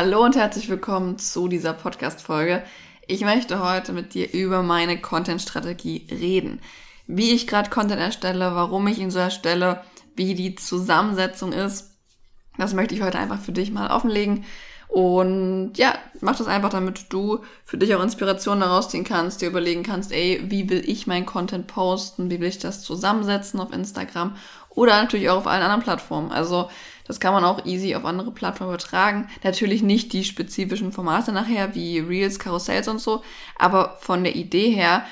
Hallo 0.00 0.24
und 0.24 0.36
herzlich 0.36 0.68
willkommen 0.68 1.18
zu 1.18 1.48
dieser 1.48 1.72
Podcast-Folge. 1.72 2.62
Ich 3.08 3.22
möchte 3.22 3.60
heute 3.60 3.92
mit 3.92 4.14
dir 4.14 4.32
über 4.32 4.62
meine 4.62 5.00
Content-Strategie 5.00 6.06
reden. 6.08 6.60
Wie 7.08 7.32
ich 7.32 7.48
gerade 7.48 7.68
Content 7.68 8.00
erstelle, 8.00 8.54
warum 8.54 8.86
ich 8.86 9.00
ihn 9.00 9.10
so 9.10 9.18
erstelle, 9.18 9.82
wie 10.14 10.36
die 10.36 10.54
Zusammensetzung 10.54 11.52
ist. 11.52 11.96
Das 12.58 12.74
möchte 12.74 12.94
ich 12.94 13.02
heute 13.02 13.18
einfach 13.18 13.40
für 13.40 13.50
dich 13.50 13.72
mal 13.72 13.90
offenlegen. 13.90 14.44
Und 14.86 15.72
ja, 15.76 15.94
mach 16.20 16.36
das 16.36 16.46
einfach, 16.46 16.70
damit 16.70 17.12
du 17.12 17.40
für 17.64 17.76
dich 17.76 17.92
auch 17.96 18.02
Inspiration 18.02 18.60
daraus 18.60 18.90
ziehen 18.90 19.02
kannst, 19.02 19.42
dir 19.42 19.48
überlegen 19.48 19.82
kannst, 19.82 20.12
ey, 20.12 20.44
wie 20.44 20.70
will 20.70 20.88
ich 20.88 21.08
meinen 21.08 21.26
Content 21.26 21.66
posten, 21.66 22.30
wie 22.30 22.38
will 22.38 22.48
ich 22.48 22.60
das 22.60 22.82
zusammensetzen 22.82 23.58
auf 23.58 23.72
Instagram 23.72 24.36
oder 24.70 25.02
natürlich 25.02 25.28
auch 25.28 25.38
auf 25.38 25.46
allen 25.48 25.62
anderen 25.62 25.82
Plattformen. 25.82 26.30
Also 26.30 26.70
das 27.08 27.18
kann 27.18 27.32
man 27.32 27.44
auch 27.44 27.64
easy 27.66 27.96
auf 27.96 28.04
andere 28.04 28.30
Plattformen 28.30 28.72
übertragen. 28.72 29.28
Natürlich 29.42 29.82
nicht 29.82 30.12
die 30.12 30.22
spezifischen 30.22 30.92
Formate 30.92 31.32
nachher 31.32 31.74
wie 31.74 31.98
Reels, 31.98 32.38
Karussells 32.38 32.86
und 32.86 33.00
so, 33.00 33.22
aber 33.58 33.96
von 34.00 34.22
der 34.22 34.36
Idee 34.36 34.70
her, 34.70 35.04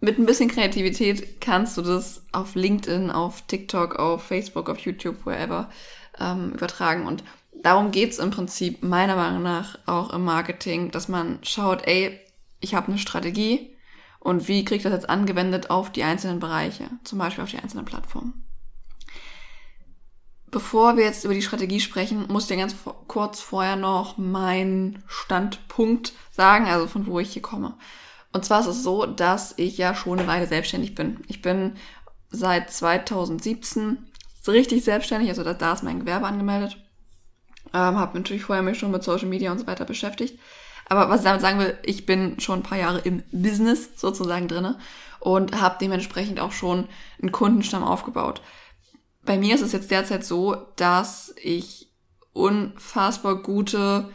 mit 0.00 0.18
ein 0.18 0.26
bisschen 0.26 0.48
Kreativität 0.48 1.40
kannst 1.40 1.76
du 1.76 1.82
das 1.82 2.24
auf 2.32 2.54
LinkedIn, 2.54 3.10
auf 3.10 3.42
TikTok, 3.42 3.96
auf 3.96 4.24
Facebook, 4.24 4.68
auf 4.68 4.78
YouTube, 4.78 5.24
wherever 5.26 5.70
ähm, 6.18 6.52
übertragen. 6.52 7.06
Und 7.06 7.22
darum 7.62 7.92
geht's 7.92 8.18
im 8.18 8.30
Prinzip 8.30 8.82
meiner 8.82 9.14
Meinung 9.14 9.42
nach 9.42 9.78
auch 9.86 10.12
im 10.12 10.24
Marketing, 10.24 10.90
dass 10.90 11.08
man 11.08 11.38
schaut, 11.42 11.86
ey, 11.86 12.18
ich 12.60 12.74
habe 12.74 12.88
eine 12.88 12.98
Strategie 12.98 13.76
und 14.18 14.48
wie 14.48 14.64
kriege 14.64 14.78
ich 14.78 14.82
das 14.82 14.92
jetzt 14.92 15.10
angewendet 15.10 15.70
auf 15.70 15.90
die 15.90 16.02
einzelnen 16.02 16.40
Bereiche, 16.40 16.88
zum 17.04 17.18
Beispiel 17.18 17.44
auf 17.44 17.50
die 17.50 17.58
einzelnen 17.58 17.84
Plattformen. 17.84 18.44
Bevor 20.52 20.98
wir 20.98 21.04
jetzt 21.04 21.24
über 21.24 21.32
die 21.32 21.40
Strategie 21.40 21.80
sprechen, 21.80 22.26
muss 22.28 22.42
ich 22.42 22.48
dir 22.48 22.58
ganz 22.58 22.76
kurz 23.08 23.40
vorher 23.40 23.74
noch 23.74 24.18
meinen 24.18 25.02
Standpunkt 25.08 26.12
sagen, 26.30 26.66
also 26.66 26.86
von 26.86 27.06
wo 27.06 27.18
ich 27.18 27.32
hier 27.32 27.40
komme. 27.40 27.74
Und 28.34 28.44
zwar 28.44 28.60
ist 28.60 28.66
es 28.66 28.82
so, 28.82 29.06
dass 29.06 29.54
ich 29.56 29.78
ja 29.78 29.94
schon 29.94 30.18
eine 30.18 30.28
Weile 30.28 30.46
selbstständig 30.46 30.94
bin. 30.94 31.24
Ich 31.26 31.40
bin 31.40 31.76
seit 32.30 32.70
2017 32.70 34.06
richtig 34.46 34.84
selbstständig, 34.84 35.30
also 35.30 35.42
da, 35.42 35.54
da 35.54 35.72
ist 35.72 35.84
mein 35.84 36.00
Gewerbe 36.00 36.26
angemeldet. 36.26 36.76
Ähm, 37.72 37.96
habe 37.96 38.18
natürlich 38.18 38.44
vorher 38.44 38.62
mich 38.62 38.78
schon 38.78 38.90
mit 38.90 39.02
Social 39.02 39.28
Media 39.28 39.52
und 39.52 39.58
so 39.58 39.66
weiter 39.66 39.86
beschäftigt. 39.86 40.38
Aber 40.86 41.08
was 41.08 41.20
ich 41.20 41.24
damit 41.24 41.40
sagen 41.40 41.60
will, 41.60 41.78
ich 41.82 42.04
bin 42.04 42.38
schon 42.40 42.58
ein 42.58 42.62
paar 42.62 42.76
Jahre 42.76 42.98
im 42.98 43.22
Business 43.32 43.88
sozusagen 43.96 44.48
drinne 44.48 44.78
und 45.18 45.58
habe 45.58 45.78
dementsprechend 45.80 46.40
auch 46.40 46.52
schon 46.52 46.88
einen 47.22 47.32
Kundenstamm 47.32 47.84
aufgebaut. 47.84 48.42
Bei 49.24 49.38
mir 49.38 49.54
ist 49.54 49.62
es 49.62 49.72
jetzt 49.72 49.90
derzeit 49.90 50.24
so, 50.24 50.56
dass 50.76 51.34
ich 51.40 51.90
unfassbar 52.32 53.36
gute 53.36 54.10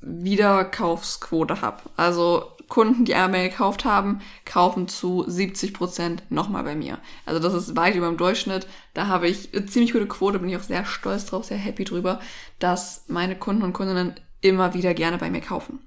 Wiederkaufsquote 0.00 1.60
habe. 1.60 1.82
Also 1.96 2.52
Kunden, 2.68 3.04
die 3.04 3.14
einmal 3.14 3.48
gekauft 3.48 3.84
haben, 3.84 4.20
kaufen 4.44 4.88
zu 4.88 5.24
70 5.26 5.72
Prozent 5.72 6.22
nochmal 6.30 6.64
bei 6.64 6.74
mir. 6.74 6.98
Also 7.24 7.40
das 7.40 7.54
ist 7.54 7.76
weit 7.76 7.94
über 7.94 8.06
dem 8.06 8.16
Durchschnitt. 8.16 8.66
Da 8.94 9.06
habe 9.06 9.28
ich 9.28 9.50
ziemlich 9.68 9.92
gute 9.92 10.08
Quote, 10.08 10.38
bin 10.38 10.48
ich 10.48 10.56
auch 10.56 10.62
sehr 10.62 10.84
stolz 10.84 11.26
drauf, 11.26 11.44
sehr 11.44 11.58
happy 11.58 11.84
drüber, 11.84 12.20
dass 12.58 13.04
meine 13.08 13.36
Kunden 13.36 13.62
und 13.62 13.72
Kundinnen 13.72 14.14
immer 14.40 14.74
wieder 14.74 14.94
gerne 14.94 15.18
bei 15.18 15.30
mir 15.30 15.40
kaufen. 15.40 15.80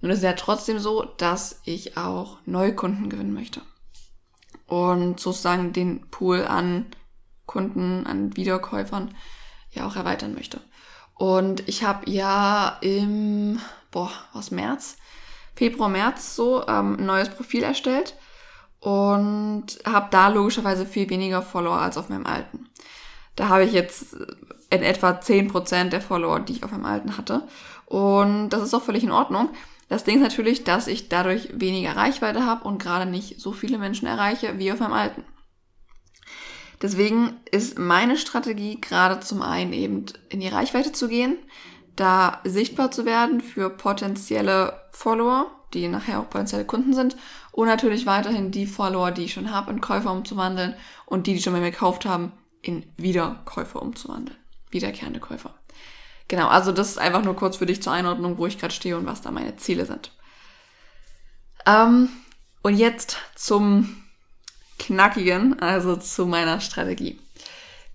Nun 0.00 0.12
ist 0.12 0.18
es 0.18 0.24
ja 0.24 0.34
trotzdem 0.34 0.78
so, 0.78 1.04
dass 1.16 1.60
ich 1.64 1.96
auch 1.96 2.38
neue 2.46 2.74
Kunden 2.74 3.08
gewinnen 3.08 3.34
möchte. 3.34 3.62
Und 4.66 5.18
sozusagen 5.18 5.72
den 5.72 6.08
Pool 6.10 6.44
an 6.44 6.86
Kunden, 7.48 8.06
an 8.06 8.36
Wiederkäufern 8.36 9.12
ja 9.72 9.86
auch 9.86 9.96
erweitern 9.96 10.34
möchte. 10.34 10.60
Und 11.14 11.68
ich 11.68 11.82
habe 11.82 12.08
ja 12.08 12.78
im, 12.80 13.58
boah, 13.90 14.12
was 14.32 14.52
März, 14.52 14.96
Februar, 15.56 15.88
März 15.88 16.36
so 16.36 16.64
ähm, 16.68 16.96
ein 16.96 17.06
neues 17.06 17.30
Profil 17.30 17.64
erstellt 17.64 18.14
und 18.78 19.66
habe 19.84 20.06
da 20.12 20.28
logischerweise 20.28 20.86
viel 20.86 21.10
weniger 21.10 21.42
Follower 21.42 21.80
als 21.80 21.98
auf 21.98 22.08
meinem 22.08 22.26
alten. 22.26 22.68
Da 23.34 23.48
habe 23.48 23.64
ich 23.64 23.72
jetzt 23.72 24.14
in 24.70 24.82
etwa 24.82 25.10
10% 25.10 25.88
der 25.88 26.00
Follower, 26.00 26.38
die 26.38 26.52
ich 26.52 26.62
auf 26.62 26.70
meinem 26.70 26.84
alten 26.84 27.16
hatte. 27.16 27.48
Und 27.86 28.50
das 28.50 28.62
ist 28.62 28.74
auch 28.74 28.82
völlig 28.82 29.02
in 29.02 29.10
Ordnung. 29.10 29.50
Das 29.88 30.04
Ding 30.04 30.16
ist 30.16 30.22
natürlich, 30.22 30.64
dass 30.64 30.86
ich 30.86 31.08
dadurch 31.08 31.48
weniger 31.52 31.96
Reichweite 31.96 32.44
habe 32.44 32.64
und 32.64 32.80
gerade 32.80 33.10
nicht 33.10 33.40
so 33.40 33.52
viele 33.52 33.78
Menschen 33.78 34.06
erreiche 34.06 34.58
wie 34.58 34.70
auf 34.70 34.80
meinem 34.80 34.92
alten. 34.92 35.24
Deswegen 36.80 37.40
ist 37.50 37.78
meine 37.78 38.16
Strategie 38.16 38.80
gerade 38.80 39.20
zum 39.20 39.42
einen 39.42 39.72
eben 39.72 40.06
in 40.28 40.40
die 40.40 40.48
Reichweite 40.48 40.92
zu 40.92 41.08
gehen, 41.08 41.36
da 41.96 42.40
sichtbar 42.44 42.90
zu 42.90 43.04
werden 43.04 43.40
für 43.40 43.70
potenzielle 43.70 44.80
Follower, 44.92 45.50
die 45.74 45.88
nachher 45.88 46.20
auch 46.20 46.30
potenzielle 46.30 46.64
Kunden 46.64 46.94
sind 46.94 47.16
und 47.50 47.66
natürlich 47.66 48.06
weiterhin 48.06 48.52
die 48.52 48.66
Follower, 48.66 49.10
die 49.10 49.24
ich 49.24 49.32
schon 49.32 49.50
habe, 49.50 49.72
in 49.72 49.80
Käufer 49.80 50.12
umzuwandeln 50.12 50.74
und 51.06 51.26
die, 51.26 51.34
die 51.34 51.42
schon 51.42 51.52
bei 51.52 51.60
mir 51.60 51.72
gekauft 51.72 52.06
haben, 52.06 52.32
in 52.62 52.84
Wiederkäufer 52.96 53.82
umzuwandeln. 53.82 54.38
Wiederkehrende 54.70 55.20
Käufer. 55.20 55.54
Genau, 56.28 56.48
also 56.48 56.72
das 56.72 56.90
ist 56.90 56.98
einfach 56.98 57.24
nur 57.24 57.34
kurz 57.34 57.56
für 57.56 57.66
dich 57.66 57.82
zur 57.82 57.92
Einordnung, 57.92 58.38
wo 58.38 58.46
ich 58.46 58.58
gerade 58.58 58.74
stehe 58.74 58.96
und 58.96 59.06
was 59.06 59.22
da 59.22 59.30
meine 59.30 59.56
Ziele 59.56 59.86
sind. 59.86 60.12
Ähm, 61.66 62.10
und 62.62 62.76
jetzt 62.76 63.16
zum 63.34 64.04
knackigen, 64.78 65.58
also 65.60 65.96
zu 65.96 66.26
meiner 66.26 66.60
Strategie. 66.60 67.20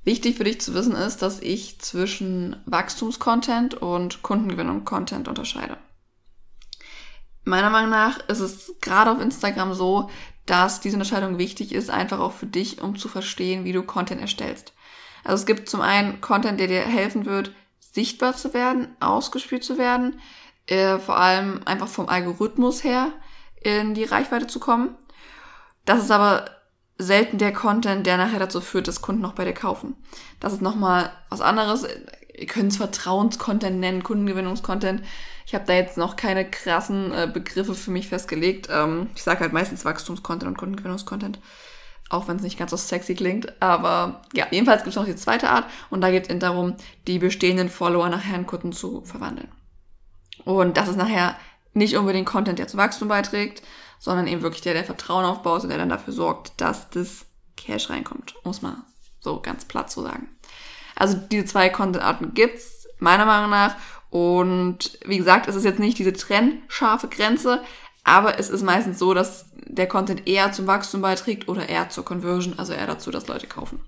Wichtig 0.04 0.36
für 0.36 0.44
dich 0.44 0.60
zu 0.60 0.74
wissen 0.74 0.96
ist, 0.96 1.22
dass 1.22 1.40
ich 1.40 1.80
zwischen 1.80 2.58
Wachstumscontent 2.66 3.76
und 3.76 4.22
Kundengewinnung-Content 4.22 5.28
unterscheide. 5.28 5.78
Meiner 7.46 7.70
Meinung 7.70 7.92
nach 7.92 8.20
ist 8.28 8.40
es 8.40 8.76
gerade 8.82 9.12
auf 9.12 9.22
Instagram 9.22 9.74
so, 9.74 10.10
dass 10.46 10.82
diese 10.82 10.96
Unterscheidung 10.96 11.38
wichtig 11.38 11.74
ist, 11.74 11.90
einfach 11.90 12.20
auch 12.20 12.34
für 12.34 12.46
dich, 12.46 12.82
um 12.82 12.98
zu 12.98 13.08
verstehen, 13.08 13.64
wie 13.64 13.72
du 13.72 13.84
Content 13.84 14.20
erstellst. 14.20 14.74
Also 15.24 15.42
es 15.42 15.46
gibt 15.46 15.70
zum 15.70 15.82
einen 15.82 16.20
Content, 16.20 16.60
der 16.60 16.68
dir 16.68 16.82
helfen 16.82 17.26
wird, 17.26 17.54
sichtbar 17.80 18.36
zu 18.36 18.54
werden, 18.54 18.96
ausgespielt 19.00 19.64
zu 19.64 19.78
werden, 19.78 20.20
äh, 20.68 20.98
vor 21.00 21.18
allem 21.18 21.62
einfach 21.66 21.88
vom 21.88 22.10
Algorithmus 22.10 22.84
her 22.84 23.14
in 23.62 23.94
die 23.94 24.04
Reichweite 24.04 24.48
zu 24.48 24.60
kommen. 24.60 24.98
Das 25.86 26.04
ist 26.04 26.12
aber 26.12 26.46
selten 26.98 27.38
der 27.38 27.54
Content, 27.54 28.06
der 28.06 28.18
nachher 28.18 28.40
dazu 28.40 28.62
führt, 28.62 28.88
dass 28.88 29.02
Kunden 29.02 29.22
noch 29.22 29.34
bei 29.34 29.46
dir 29.46 29.54
kaufen. 29.54 29.96
Das 30.40 30.54
ist 30.54 30.62
nochmal 30.62 31.12
was 31.30 31.42
anderes. 31.42 31.86
Ihr 32.36 32.48
könnt 32.48 32.72
es 32.72 32.78
Vertrauenscontent 32.78 33.80
nennen, 33.80 34.04
Kundengewinnungscontent. 34.04 35.04
Ich 35.46 35.54
habe 35.54 35.66
da 35.66 35.74
jetzt 35.74 35.98
noch 35.98 36.16
keine 36.16 36.50
krassen 36.50 37.12
äh, 37.14 37.30
Begriffe 37.32 37.76
für 37.76 37.92
mich 37.92 38.08
festgelegt. 38.08 38.70
Ähm, 38.72 39.10
ich 39.16 39.24
sage 39.24 39.42
halt 39.42 39.54
meistens 39.54 39.86
Wachstumscontent 39.86 40.50
und 40.50 40.58
Kundengewinnungscontent. 40.58 41.40
Auch 42.10 42.28
wenn 42.28 42.38
es 42.38 42.44
nicht 42.44 42.58
ganz 42.60 42.72
so 42.72 42.78
sexy 42.78 43.16
klingt. 43.16 43.62
Aber 43.62 44.22
ja, 44.34 44.48
jedenfalls 44.52 44.84
gibt 44.84 44.96
es 44.96 44.96
noch 44.96 45.06
die 45.06 45.16
zweite 45.16 45.50
Art. 45.50 45.66
Und 45.90 46.02
da 46.02 46.12
geht 46.12 46.30
es 46.30 46.40
darum, 46.40 46.76
die 47.08 47.20
bestehenden 47.20 47.70
Follower 47.70 48.10
nachher 48.10 48.36
in 48.36 48.46
Kunden 48.46 48.72
zu 48.72 49.04
verwandeln. 49.04 49.50
Und 50.46 50.78
das 50.78 50.90
ist 50.90 50.98
nachher 50.98 51.36
nicht 51.74 51.98
unbedingt 51.98 52.28
Content, 52.28 52.60
der 52.60 52.68
zu 52.68 52.78
Wachstum 52.78 53.08
beiträgt, 53.08 53.64
sondern 54.04 54.28
eben 54.28 54.42
wirklich 54.42 54.62
der, 54.62 54.74
der 54.74 54.84
Vertrauen 54.84 55.24
aufbaut 55.24 55.64
und 55.64 55.70
der 55.70 55.78
dann 55.78 55.88
dafür 55.88 56.12
sorgt, 56.12 56.60
dass 56.60 56.90
das 56.90 57.26
Cash 57.56 57.90
reinkommt, 57.90 58.36
muss 58.44 58.62
man 58.62 58.84
so 59.22 59.40
ganz 59.40 59.64
platt 59.64 59.90
zu 59.90 60.02
sagen. 60.02 60.28
Also 60.94 61.16
diese 61.16 61.46
zwei 61.46 61.70
Content-Arten 61.70 62.34
gibt's 62.34 62.86
meiner 63.00 63.26
Meinung 63.26 63.50
nach 63.50 63.78
und 64.10 65.00
wie 65.06 65.18
gesagt, 65.18 65.48
es 65.48 65.56
ist 65.56 65.64
jetzt 65.64 65.80
nicht 65.80 65.98
diese 66.00 66.12
trennscharfe 66.12 67.08
Grenze, 67.08 67.64
aber 68.04 68.38
es 68.38 68.50
ist 68.50 68.62
meistens 68.62 69.00
so, 69.00 69.14
dass 69.14 69.46
der 69.54 69.88
Content 69.88 70.28
eher 70.28 70.52
zum 70.52 70.68
Wachstum 70.68 71.02
beiträgt 71.02 71.48
oder 71.48 71.70
eher 71.70 71.88
zur 71.88 72.04
Conversion, 72.04 72.60
also 72.60 72.74
eher 72.74 72.88
dazu, 72.88 73.10
dass 73.10 73.30
Leute 73.30 73.48
kaufen. 73.48 73.80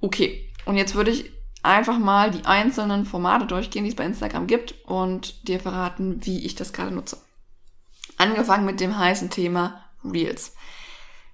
Okay, 0.00 0.48
und 0.66 0.76
jetzt 0.76 0.94
würde 0.94 1.10
ich 1.10 1.32
einfach 1.64 1.98
mal 1.98 2.30
die 2.30 2.44
einzelnen 2.44 3.04
Formate 3.04 3.46
durchgehen, 3.46 3.82
die 3.82 3.90
es 3.90 3.96
bei 3.96 4.06
Instagram 4.06 4.46
gibt 4.46 4.76
und 4.84 5.48
dir 5.48 5.58
verraten, 5.58 6.24
wie 6.24 6.46
ich 6.46 6.54
das 6.54 6.72
gerade 6.72 6.94
nutze. 6.94 7.25
Angefangen 8.18 8.64
mit 8.64 8.80
dem 8.80 8.96
heißen 8.96 9.30
Thema 9.30 9.84
Reels. 10.04 10.54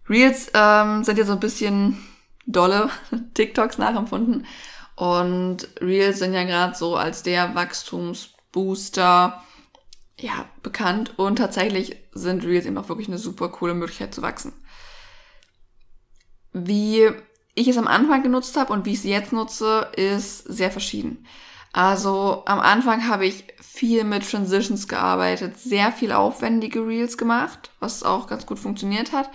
Reels 0.09 0.51
ähm, 0.55 1.05
sind 1.05 1.19
ja 1.19 1.25
so 1.25 1.33
ein 1.33 1.41
bisschen 1.41 2.03
dolle 2.47 2.91
TikToks 3.35 3.79
nachempfunden. 3.79 4.47
Und 4.97 5.69
Reels 5.81 6.19
sind 6.19 6.35
ja 6.35 6.45
gerade 6.45 6.75
so 6.75 6.97
als 6.97 7.23
der 7.23 7.55
Wachstumsbooster 7.55 9.43
ja, 10.19 10.45
bekannt. 10.63 11.19
Und 11.19 11.37
tatsächlich 11.37 11.97
sind 12.13 12.45
Reels 12.45 12.67
eben 12.67 12.79
auch 12.79 12.89
wirklich 12.89 13.09
eine 13.09 13.19
super 13.19 13.49
coole 13.49 13.75
Möglichkeit 13.75 14.15
zu 14.15 14.23
wachsen. 14.23 14.53
Wie 16.53 17.11
ich 17.55 17.69
es 17.69 17.79
am 17.79 17.87
Anfang 17.87 18.23
genutzt 18.23 18.57
habe 18.57 18.73
und 18.73 18.85
wie 18.85 18.93
ich 18.93 18.99
es 18.99 19.05
jetzt 19.05 19.33
nutze, 19.33 19.89
ist 19.97 20.39
sehr 20.45 20.71
verschieden. 20.71 21.27
Also 21.73 22.43
am 22.47 22.61
Anfang 22.61 23.09
habe 23.09 23.27
ich 23.27 23.45
viel 23.61 24.05
mit 24.05 24.31
Transitions 24.31 24.89
gearbeitet, 24.89 25.59
sehr 25.59 25.91
viel 25.91 26.13
aufwendige 26.13 26.87
Reels 26.87 27.17
gemacht, 27.17 27.71
was 27.81 28.03
auch 28.03 28.27
ganz 28.27 28.45
gut 28.45 28.59
funktioniert 28.59 29.13
hat. 29.13 29.31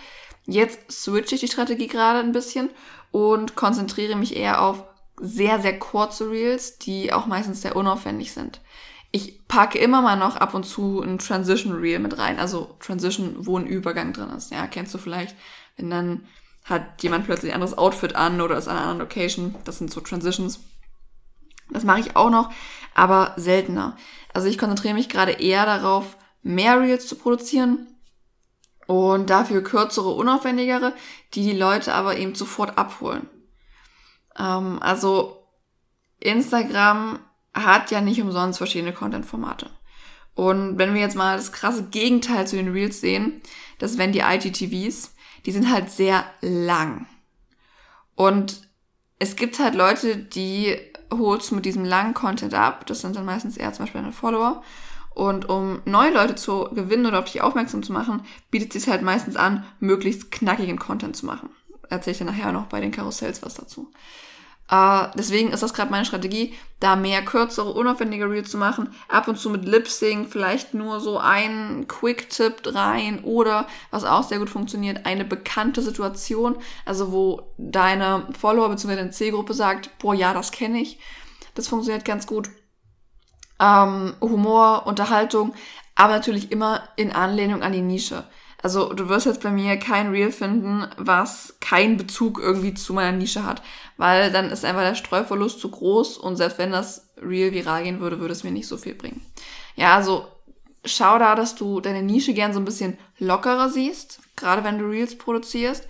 Jetzt 0.45 0.91
switche 0.91 1.35
ich 1.35 1.41
die 1.41 1.47
Strategie 1.47 1.87
gerade 1.87 2.19
ein 2.19 2.31
bisschen 2.31 2.69
und 3.11 3.55
konzentriere 3.55 4.15
mich 4.15 4.35
eher 4.35 4.61
auf 4.61 4.83
sehr, 5.19 5.59
sehr 5.59 5.79
kurze 5.79 6.29
Reels, 6.29 6.77
die 6.77 7.11
auch 7.11 7.25
meistens 7.25 7.63
sehr 7.63 7.75
unaufwendig 7.75 8.31
sind. 8.31 8.61
Ich 9.11 9.47
packe 9.47 9.79
immer 9.79 10.01
mal 10.01 10.15
noch 10.15 10.35
ab 10.35 10.53
und 10.53 10.65
zu 10.65 11.01
ein 11.01 11.17
Transition 11.17 11.73
Reel 11.73 11.99
mit 11.99 12.17
rein, 12.19 12.39
also 12.39 12.75
Transition, 12.79 13.35
wo 13.39 13.57
ein 13.57 13.65
Übergang 13.65 14.13
drin 14.13 14.29
ist. 14.29 14.51
Ja, 14.51 14.67
kennst 14.67 14.93
du 14.93 14.99
vielleicht, 14.99 15.35
wenn 15.75 15.89
dann 15.89 16.27
hat 16.65 17.01
jemand 17.01 17.25
plötzlich 17.25 17.51
ein 17.51 17.55
anderes 17.55 17.77
Outfit 17.77 18.15
an 18.15 18.41
oder 18.41 18.57
ist 18.57 18.67
an 18.67 18.75
einer 18.75 18.85
anderen 18.87 18.99
Location. 18.99 19.55
Das 19.63 19.77
sind 19.77 19.91
so 19.91 20.01
Transitions. 20.01 20.59
Das 21.71 21.83
mache 21.83 21.99
ich 21.99 22.15
auch 22.15 22.29
noch, 22.29 22.51
aber 22.93 23.33
seltener. 23.37 23.97
Also 24.33 24.47
ich 24.47 24.57
konzentriere 24.57 24.93
mich 24.93 25.09
gerade 25.09 25.33
eher 25.33 25.65
darauf, 25.65 26.17
mehr 26.43 26.79
Reels 26.79 27.07
zu 27.07 27.15
produzieren 27.15 27.87
und 28.85 29.29
dafür 29.29 29.63
kürzere, 29.63 30.09
unaufwendigere, 30.09 30.93
die 31.33 31.43
die 31.43 31.57
Leute 31.57 31.93
aber 31.93 32.17
eben 32.17 32.35
sofort 32.35 32.77
abholen. 32.77 33.29
Ähm, 34.37 34.81
also 34.81 35.47
Instagram 36.19 37.19
hat 37.53 37.91
ja 37.91 38.01
nicht 38.01 38.21
umsonst 38.21 38.57
verschiedene 38.57 38.93
Content-Formate. 38.93 39.69
Und 40.35 40.77
wenn 40.77 40.93
wir 40.93 41.01
jetzt 41.01 41.15
mal 41.15 41.35
das 41.35 41.51
krasse 41.51 41.85
Gegenteil 41.89 42.47
zu 42.47 42.55
den 42.55 42.71
Reels 42.71 43.01
sehen, 43.01 43.41
das 43.79 43.97
wären 43.97 44.11
die 44.11 44.19
IGTVs, 44.19 45.15
die 45.45 45.51
sind 45.51 45.71
halt 45.71 45.89
sehr 45.89 46.25
lang. 46.41 47.07
Und 48.15 48.67
es 49.19 49.35
gibt 49.35 49.59
halt 49.59 49.73
Leute, 49.73 50.15
die 50.17 50.77
holst 51.11 51.51
mit 51.51 51.65
diesem 51.65 51.85
langen 51.85 52.13
Content 52.13 52.53
ab. 52.53 52.85
Das 52.85 53.01
sind 53.01 53.15
dann 53.15 53.25
meistens 53.25 53.57
eher 53.57 53.73
zum 53.73 53.85
Beispiel 53.85 54.01
deine 54.01 54.13
Follower. 54.13 54.61
Und 55.13 55.49
um 55.49 55.81
neue 55.85 56.13
Leute 56.13 56.35
zu 56.35 56.69
gewinnen 56.73 57.07
oder 57.07 57.19
auf 57.19 57.25
dich 57.25 57.41
aufmerksam 57.41 57.81
zu 57.81 57.91
machen, 57.91 58.21
bietet 58.51 58.75
es 58.75 58.83
sich 58.83 58.91
halt 58.91 59.01
meistens 59.01 59.35
an, 59.35 59.65
möglichst 59.79 60.31
knackigen 60.31 60.77
Content 60.77 61.15
zu 61.15 61.25
machen. 61.25 61.49
Erzähle 61.89 62.11
ich 62.11 62.17
dir 62.19 62.25
nachher 62.25 62.51
noch 62.51 62.67
bei 62.67 62.81
den 62.81 62.91
Karussells 62.91 63.41
was 63.41 63.55
dazu. 63.55 63.91
Uh, 64.69 65.07
deswegen 65.15 65.51
ist 65.51 65.63
das 65.63 65.73
gerade 65.73 65.91
meine 65.91 66.03
Strategie, 66.03 66.53
da 66.81 66.97
mehr 66.97 67.23
kürzere, 67.23 67.71
unaufwendige 67.71 68.29
Reels 68.29 68.51
zu 68.51 68.57
machen. 68.57 68.93
Ab 69.07 69.29
und 69.29 69.37
zu 69.37 69.49
mit 69.49 69.63
Lip 69.63 69.87
Sync, 69.87 70.29
vielleicht 70.29 70.73
nur 70.73 70.99
so 70.99 71.17
ein 71.17 71.87
Quick-Tipp 71.87 72.75
rein 72.75 73.23
oder, 73.23 73.65
was 73.91 74.03
auch 74.03 74.23
sehr 74.23 74.39
gut 74.39 74.49
funktioniert, 74.49 75.05
eine 75.05 75.23
bekannte 75.23 75.81
Situation, 75.81 76.57
also 76.85 77.13
wo 77.13 77.53
deine 77.57 78.27
Follower 78.37 78.67
bzw. 78.67 78.95
deine 78.97 79.11
Zielgruppe 79.11 79.53
sagt, 79.53 79.97
boah, 79.99 80.13
ja, 80.13 80.33
das 80.33 80.51
kenne 80.51 80.81
ich. 80.81 80.99
Das 81.55 81.69
funktioniert 81.69 82.03
ganz 82.03 82.27
gut. 82.27 82.49
Ähm, 83.59 84.15
Humor, 84.19 84.85
Unterhaltung, 84.85 85.53
aber 85.95 86.13
natürlich 86.13 86.51
immer 86.51 86.83
in 86.97 87.13
Anlehnung 87.13 87.63
an 87.63 87.71
die 87.71 87.81
Nische. 87.81 88.25
Also 88.61 88.91
du 88.93 89.07
wirst 89.07 89.27
jetzt 89.27 89.43
bei 89.43 89.51
mir 89.51 89.77
kein 89.77 90.09
Reel 90.09 90.31
finden, 90.31 90.87
was 90.97 91.57
keinen 91.59 91.97
Bezug 91.97 92.39
irgendwie 92.39 92.73
zu 92.73 92.93
meiner 92.93 93.15
Nische 93.15 93.45
hat, 93.45 93.61
weil 93.97 94.31
dann 94.31 94.49
ist 94.49 94.65
einfach 94.65 94.81
der 94.81 94.95
Streuverlust 94.95 95.59
zu 95.59 95.69
groß 95.69 96.17
und 96.17 96.37
selbst 96.37 96.57
wenn 96.57 96.71
das 96.71 97.09
Reel 97.21 97.51
viral 97.51 97.83
gehen 97.83 97.99
würde, 97.99 98.19
würde 98.19 98.33
es 98.33 98.43
mir 98.43 98.51
nicht 98.51 98.67
so 98.67 98.77
viel 98.77 98.95
bringen. 98.95 99.23
Ja, 99.75 99.95
also 99.95 100.27
schau 100.85 101.19
da, 101.19 101.35
dass 101.35 101.55
du 101.55 101.81
deine 101.81 102.01
Nische 102.01 102.33
gern 102.33 102.53
so 102.53 102.59
ein 102.59 102.65
bisschen 102.65 102.97
lockerer 103.19 103.69
siehst, 103.69 104.21
gerade 104.35 104.63
wenn 104.63 104.79
du 104.79 104.85
Reels 104.85 105.17
produzierst, 105.17 105.87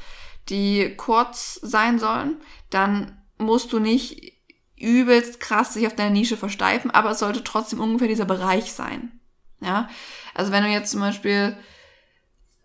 die 0.49 0.93
kurz 0.97 1.59
sein 1.61 1.99
sollen, 1.99 2.37
dann 2.69 3.17
musst 3.37 3.71
du 3.71 3.79
nicht 3.79 4.33
übelst 4.77 5.39
krass 5.39 5.73
sich 5.73 5.87
auf 5.87 5.95
deine 5.95 6.11
Nische 6.11 6.37
versteifen, 6.37 6.91
aber 6.91 7.11
es 7.11 7.19
sollte 7.19 7.43
trotzdem 7.43 7.79
ungefähr 7.79 8.07
dieser 8.07 8.25
Bereich 8.25 8.73
sein. 8.73 9.11
Ja, 9.59 9.89
also 10.35 10.51
wenn 10.51 10.63
du 10.63 10.69
jetzt 10.69 10.91
zum 10.91 10.99
Beispiel 10.99 11.57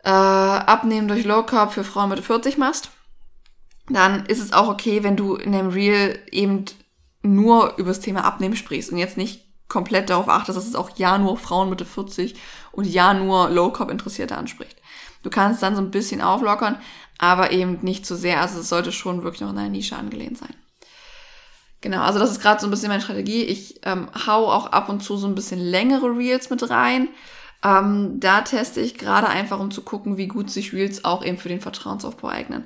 äh, 0.05 0.09
Abnehmen 0.09 1.09
durch 1.09 1.25
Low 1.25 1.43
Carb 1.43 1.73
für 1.73 1.85
Frauen 1.85 2.11
mit 2.11 2.21
40 2.21 2.59
machst, 2.59 2.91
dann 3.89 4.27
ist 4.27 4.41
es 4.41 4.53
auch 4.53 4.69
okay, 4.69 5.03
wenn 5.03 5.17
du 5.17 5.35
in 5.35 5.53
dem 5.53 5.69
Reel 5.69 6.19
eben 6.31 6.65
nur 7.23 7.77
über 7.77 7.89
das 7.89 8.01
Thema 8.01 8.25
Abnehmen 8.25 8.57
sprichst 8.57 8.91
und 8.91 8.99
jetzt 8.99 9.17
nicht 9.17 9.45
komplett 9.69 10.11
darauf 10.11 10.29
achtest, 10.29 10.59
dass 10.59 10.67
es 10.67 10.75
auch 10.75 10.91
ja 10.97 11.19
nur 11.19 11.39
Frauen 11.39 11.71
Mitte 11.71 11.85
40 11.85 12.35
und 12.73 12.85
ja 12.87 13.15
nur 13.15 13.49
Low 13.51 13.71
Carb 13.71 13.91
Interessierte 13.91 14.37
anspricht. 14.37 14.77
Du 15.23 15.31
kannst 15.31 15.63
dann 15.63 15.77
so 15.77 15.81
ein 15.81 15.91
bisschen 15.91 16.21
auflockern, 16.21 16.79
aber 17.19 17.53
eben 17.53 17.79
nicht 17.83 18.05
zu 18.05 18.17
sehr. 18.17 18.41
Also 18.41 18.61
es 18.61 18.69
sollte 18.69 18.93
schon 18.93 19.23
wirklich 19.23 19.41
noch 19.41 19.51
in 19.51 19.59
einer 19.59 19.69
Nische 19.69 19.97
angelehnt 19.97 20.39
sein. 20.39 20.55
Genau, 21.81 22.03
also 22.03 22.19
das 22.19 22.31
ist 22.31 22.41
gerade 22.41 22.61
so 22.61 22.67
ein 22.67 22.71
bisschen 22.71 22.89
meine 22.89 23.03
Strategie. 23.03 23.45
Ich 23.45 23.81
ähm, 23.85 24.09
hau 24.27 24.51
auch 24.51 24.67
ab 24.67 24.89
und 24.89 25.03
zu 25.03 25.17
so 25.17 25.27
ein 25.27 25.35
bisschen 25.35 25.61
längere 25.61 26.17
Reels 26.17 26.51
mit 26.51 26.69
rein. 26.71 27.09
Ähm, 27.65 28.19
da 28.19 28.41
teste 28.41 28.81
ich 28.81 28.99
gerade 28.99 29.29
einfach, 29.29 29.61
um 29.61 29.71
zu 29.71 29.83
gucken, 29.83 30.17
wie 30.17 30.27
gut 30.27 30.51
sich 30.51 30.73
Reels 30.73 31.05
auch 31.05 31.25
eben 31.25 31.39
für 31.39 31.49
den 31.49 31.61
Vertrauensaufbau 31.61 32.29
eignen. 32.29 32.65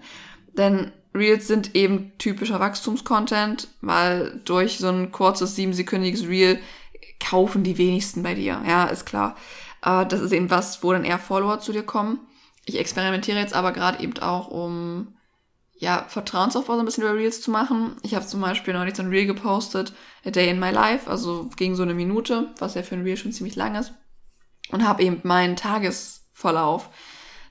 Denn 0.57 0.93
Reels 1.15 1.47
sind 1.47 1.75
eben 1.75 2.13
typischer 2.19 2.61
Wachstumscontent, 2.61 3.69
weil 3.83 4.41
durch 4.45 4.79
so 4.79 4.89
ein 4.89 5.13
kurzes 5.13 5.55
siebensekündiges 5.55 6.29
Reel 6.29 6.59
kaufen 7.21 7.63
die 7.63 7.79
wenigsten 7.79 8.23
bei 8.23 8.35
dir. 8.35 8.63
Ja, 8.67 8.85
ist 8.85 9.07
klar. 9.07 9.37
Äh, 9.83 10.07
das 10.07 10.21
ist 10.21 10.33
eben 10.33 10.51
was, 10.51 10.83
wo 10.83 10.93
dann 10.93 11.05
eher 11.05 11.19
Follower 11.19 11.61
zu 11.61 11.73
dir 11.73 11.83
kommen. 11.83 12.21
Ich 12.65 12.79
experimentiere 12.79 13.39
jetzt 13.39 13.55
aber 13.55 13.73
gerade 13.73 14.03
eben 14.03 14.19
auch, 14.19 14.49
um 14.49 15.15
ja, 15.79 16.07
Vertrauensaufbau 16.09 16.75
so 16.75 16.81
ein 16.81 16.87
bisschen 16.87 17.05
über 17.05 17.15
Reels 17.15 17.43
zu 17.43 17.51
machen. 17.51 17.97
Ich 18.03 18.15
habe 18.15 18.27
zum 18.27 18.41
Beispiel 18.41 18.73
neulich 18.73 18.97
so 18.97 19.03
ein 19.03 19.11
Reel 19.11 19.27
gepostet, 19.27 19.93
A 20.25 20.31
Day 20.31 20.49
in 20.49 20.59
My 20.59 20.71
Life, 20.71 21.09
also 21.09 21.51
gegen 21.57 21.77
so 21.77 21.83
eine 21.83 21.93
Minute, 21.93 22.49
was 22.59 22.75
ja 22.75 22.83
für 22.83 22.95
ein 22.95 23.03
Reel 23.03 23.19
schon 23.19 23.33
ziemlich 23.33 23.57
lang 23.57 23.75
ist 23.75 23.93
und 24.71 24.87
habe 24.87 25.03
eben 25.03 25.21
meinen 25.25 25.57
Tagesverlauf 25.57 26.91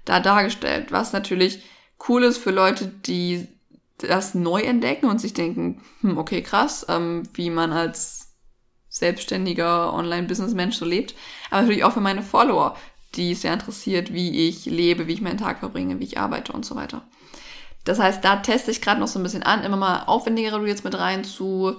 da 0.06 0.20
dargestellt, 0.20 0.92
was 0.92 1.14
natürlich 1.14 1.64
cool 2.08 2.24
ist 2.24 2.38
für 2.38 2.52
Leute, 2.52 2.88
die 2.88 3.48
das 3.98 4.36
neu 4.36 4.62
entdecken 4.62 5.08
und 5.08 5.22
sich 5.22 5.34
denken, 5.34 5.82
hm, 6.02 6.18
okay, 6.18 6.42
krass, 6.42 6.86
ähm, 6.90 7.24
wie 7.34 7.50
man 7.50 7.72
als 7.72 8.34
selbstständiger 8.90 9.94
Online-Business-Mensch 9.94 10.78
so 10.78 10.86
lebt, 10.86 11.16
aber 11.50 11.62
natürlich 11.62 11.84
auch 11.84 11.94
für 11.94 12.02
meine 12.02 12.24
Follower, 12.24 12.78
die 13.16 13.32
es 13.32 13.44
ja 13.44 13.54
interessiert, 13.54 14.14
wie 14.14 14.48
ich 14.48 14.66
lebe, 14.66 15.08
wie 15.08 15.14
ich 15.14 15.22
meinen 15.22 15.38
Tag 15.38 15.60
verbringe, 15.60 16.00
wie 16.00 16.06
ich 16.06 16.20
arbeite 16.20 16.54
und 16.54 16.66
so 16.66 16.76
weiter. 16.76 17.08
Das 17.86 18.00
heißt, 18.00 18.24
da 18.24 18.38
teste 18.38 18.72
ich 18.72 18.82
gerade 18.82 19.00
noch 19.00 19.08
so 19.08 19.20
ein 19.20 19.24
bisschen 19.24 19.44
an, 19.44 19.64
immer 19.64 19.78
mal 19.78 20.04
aufwendigere 20.06 20.62
Reels 20.62 20.84
mit 20.84 20.98
rein 20.98 21.24
zu 21.24 21.76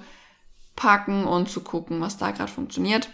packen 0.77 1.25
und 1.25 1.51
zu 1.51 1.63
gucken, 1.63 2.01
was 2.01 2.17
da 2.17 2.31
gerade 2.31 2.53
funktioniert. 2.53 3.09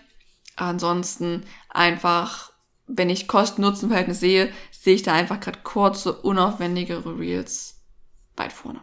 Ansonsten 0.56 1.44
einfach, 1.68 2.52
wenn 2.86 3.10
ich 3.10 3.28
Kosten-Nutzen-Verhältnis 3.28 4.20
sehe, 4.20 4.52
sehe 4.70 4.94
ich 4.94 5.02
da 5.02 5.12
einfach 5.12 5.40
gerade 5.40 5.60
kurze, 5.62 6.12
unaufwendigere 6.12 7.18
Reels 7.18 7.80
weit 8.36 8.52
vorne. 8.52 8.80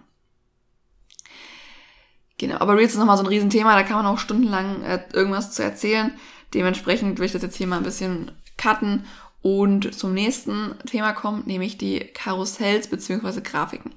Genau, 2.38 2.57
aber 2.57 2.77
Reels 2.77 2.94
ist 2.94 3.00
nochmal 3.00 3.18
so 3.18 3.24
ein 3.24 3.27
Riesenthema, 3.27 3.75
da 3.75 3.83
kann 3.83 3.98
man 3.98 4.06
auch 4.06 4.18
stundenlang 4.18 4.81
äh, 4.83 5.04
irgendwas 5.13 5.51
zu 5.51 5.62
erzählen. 5.62 6.18
Dementsprechend 6.54 7.19
will 7.19 7.25
ich 7.25 7.33
das 7.33 7.42
jetzt 7.42 7.57
hier 7.57 7.68
mal 7.68 7.77
ein 7.77 7.83
bisschen 7.83 8.31
cutten 8.57 9.06
und 9.42 9.94
zum 9.94 10.14
nächsten 10.14 10.76
Thema 10.85 11.14
kommen, 11.14 11.44
nämlich 11.45 11.78
die 11.78 11.99
Karussells 11.99 12.88
bzw. 12.88 13.42
Grafiken. 13.42 13.95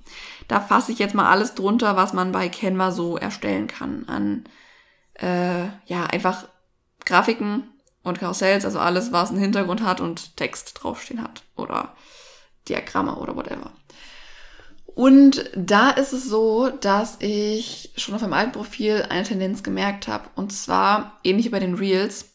Da 0.48 0.60
fasse 0.60 0.92
ich 0.92 0.98
jetzt 0.98 1.14
mal 1.14 1.30
alles 1.30 1.54
drunter, 1.54 1.96
was 1.96 2.12
man 2.12 2.32
bei 2.32 2.48
Canva 2.48 2.90
so 2.90 3.16
erstellen 3.16 3.66
kann 3.66 4.08
an 4.08 4.44
äh, 5.14 5.64
ja 5.86 6.04
einfach 6.10 6.48
Grafiken 7.04 7.64
und 8.02 8.18
Karussells, 8.18 8.64
also 8.64 8.78
alles, 8.78 9.12
was 9.12 9.30
einen 9.30 9.38
Hintergrund 9.38 9.82
hat 9.82 10.00
und 10.00 10.36
Text 10.36 10.82
draufstehen 10.82 11.22
hat 11.22 11.42
oder 11.56 11.94
Diagramme 12.68 13.16
oder 13.16 13.36
whatever. 13.36 13.72
Und 14.94 15.50
da 15.56 15.90
ist 15.90 16.12
es 16.12 16.28
so, 16.28 16.68
dass 16.68 17.16
ich 17.20 17.92
schon 17.96 18.14
auf 18.14 18.20
meinem 18.20 18.34
alten 18.34 18.52
Profil 18.52 19.06
eine 19.08 19.24
Tendenz 19.24 19.62
gemerkt 19.62 20.06
habe. 20.06 20.28
Und 20.34 20.52
zwar, 20.52 21.18
ähnlich 21.24 21.46
wie 21.46 21.50
bei 21.50 21.60
den 21.60 21.74
Reels, 21.74 22.34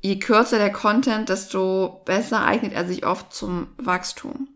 je 0.00 0.18
kürzer 0.18 0.58
der 0.58 0.72
Content, 0.72 1.28
desto 1.28 2.02
besser 2.06 2.44
eignet 2.44 2.72
er 2.72 2.86
sich 2.86 3.04
oft 3.04 3.34
zum 3.34 3.68
Wachstum. 3.76 4.48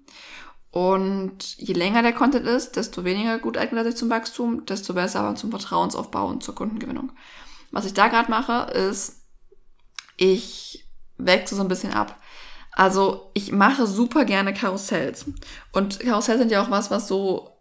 Und 0.71 1.57
je 1.59 1.75
länger 1.75 2.03
der 2.03 2.13
Content 2.13 2.47
ist, 2.47 2.77
desto 2.77 3.05
weniger 3.05 3.39
gut 3.39 3.59
eignet 3.59 3.85
er 3.85 3.91
sich 3.91 3.97
zum 3.97 4.11
Wachstum, 4.11 4.65
desto 4.65 4.95
besser 4.95 5.21
aber 5.21 5.35
zum 5.35 5.51
Vertrauensaufbau 5.51 6.29
und 6.29 6.43
zur 6.43 6.55
Kundengewinnung. 6.55 7.13
Was 7.71 7.85
ich 7.85 7.95
da 7.95 8.09
gerade 8.09 8.31
mache, 8.31 8.71
ist 8.73 9.18
ich 10.19 10.87
wechsle 11.17 11.57
so 11.57 11.63
ein 11.63 11.69
bisschen 11.69 11.95
ab. 11.95 12.21
Also 12.73 13.31
ich 13.35 13.51
mache 13.51 13.87
super 13.87 14.25
gerne 14.25 14.53
Karussells. 14.53 15.25
Und 15.73 16.01
Karussells 16.01 16.39
sind 16.39 16.53
ja 16.53 16.63
auch 16.63 16.71
was, 16.71 16.91
was 16.91 17.09
so 17.09 17.59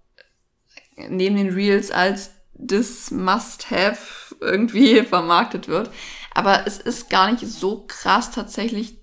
neben 0.95 1.37
den 1.37 1.53
Reels 1.53 1.91
als 1.91 2.31
das 2.53 3.11
Must-Have 3.11 4.35
irgendwie 4.41 5.01
vermarktet 5.03 5.67
wird. 5.67 5.91
Aber 6.33 6.67
es 6.67 6.77
ist 6.77 7.09
gar 7.09 7.31
nicht 7.31 7.47
so 7.47 7.85
krass 7.87 8.31
tatsächlich 8.31 8.99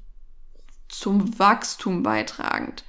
zum 0.89 1.39
Wachstum 1.39 2.03
beitragend. 2.03 2.85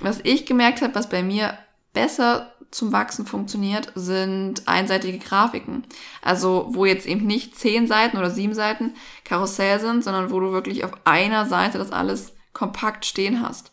Was 0.00 0.20
ich 0.22 0.46
gemerkt 0.46 0.80
habe, 0.80 0.94
was 0.94 1.08
bei 1.08 1.22
mir 1.22 1.58
besser 1.92 2.54
zum 2.70 2.92
Wachsen 2.92 3.26
funktioniert, 3.26 3.92
sind 3.94 4.66
einseitige 4.66 5.18
Grafiken. 5.18 5.84
Also 6.22 6.66
wo 6.70 6.84
jetzt 6.84 7.06
eben 7.06 7.26
nicht 7.26 7.56
zehn 7.56 7.86
Seiten 7.86 8.16
oder 8.16 8.30
sieben 8.30 8.54
Seiten 8.54 8.94
Karussell 9.24 9.80
sind, 9.80 10.04
sondern 10.04 10.30
wo 10.30 10.40
du 10.40 10.52
wirklich 10.52 10.84
auf 10.84 10.92
einer 11.04 11.46
Seite 11.46 11.78
das 11.78 11.92
alles 11.92 12.32
kompakt 12.52 13.04
stehen 13.06 13.42
hast. 13.42 13.72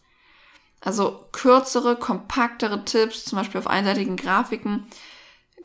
Also 0.82 1.25
kürzere, 1.32 1.96
kompaktere 1.96 2.86
Tipps, 2.86 3.25
zum 3.25 3.38
Beispiel 3.38 3.60
auf 3.60 3.68
einseitigen 3.68 4.16
Grafiken, 4.16 4.88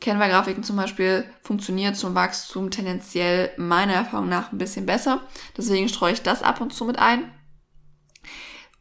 Canva-Grafiken 0.03 0.63
zum 0.63 0.75
Beispiel 0.75 1.23
funktioniert 1.41 1.95
zum 1.95 2.13
Wachstum 2.13 2.69
tendenziell 2.71 3.51
meiner 3.57 3.93
Erfahrung 3.93 4.27
nach 4.27 4.51
ein 4.51 4.57
bisschen 4.57 4.85
besser. 4.85 5.21
Deswegen 5.55 5.87
streue 5.87 6.13
ich 6.13 6.21
das 6.21 6.43
ab 6.43 6.59
und 6.61 6.73
zu 6.73 6.85
mit 6.85 6.99
ein. 6.99 7.31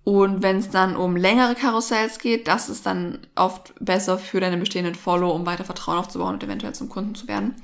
Und 0.05 0.43
wenn 0.43 0.59
es 0.59 0.71
dann 0.71 0.97
um 0.97 1.17
längere 1.17 1.55
Karussells 1.55 2.19
geht, 2.19 2.49
das 2.49 2.69
ist 2.69 2.87
dann 2.87 3.21
oft 3.37 3.73
besser 3.81 4.19
für 4.19 4.41
deine 4.41 4.57
bestehenden 4.57 4.97
Follow, 4.97 5.31
um 5.31 5.47
weiter 5.47 5.65
Vertrauen 5.65 5.99
aufzubauen 5.99 6.35
und 6.35 6.43
eventuell 6.43 6.75
zum 6.75 6.89
Kunden 6.89 7.15
zu 7.15 7.29
werden. 7.29 7.55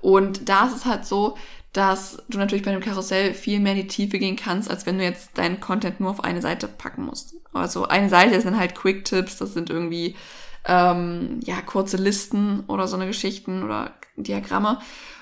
Und 0.00 0.48
da 0.48 0.66
ist 0.66 0.76
es 0.76 0.84
halt 0.84 1.04
so, 1.04 1.36
dass 1.72 2.22
du 2.28 2.38
natürlich 2.38 2.64
bei 2.64 2.70
einem 2.70 2.80
Karussell 2.80 3.34
viel 3.34 3.60
mehr 3.60 3.72
in 3.72 3.82
die 3.82 3.86
Tiefe 3.86 4.18
gehen 4.18 4.36
kannst, 4.36 4.70
als 4.70 4.86
wenn 4.86 4.98
du 4.98 5.04
jetzt 5.04 5.36
deinen 5.36 5.60
Content 5.60 6.00
nur 6.00 6.10
auf 6.10 6.24
eine 6.24 6.42
Seite 6.42 6.68
packen 6.68 7.04
musst. 7.04 7.34
Also 7.52 7.86
eine 7.86 8.08
Seite 8.08 8.40
sind 8.40 8.58
halt 8.58 8.74
Quick 8.74 9.04
Tips, 9.04 9.38
das 9.38 9.54
sind 9.54 9.70
irgendwie 9.70 10.16
ähm, 10.64 11.40
ja 11.44 11.60
kurze 11.60 11.96
Listen 11.96 12.64
oder 12.66 12.88
so 12.88 12.96
eine 12.96 13.06
Geschichten 13.06 13.62
oder 13.62 13.94
Diagramme. 14.16 14.78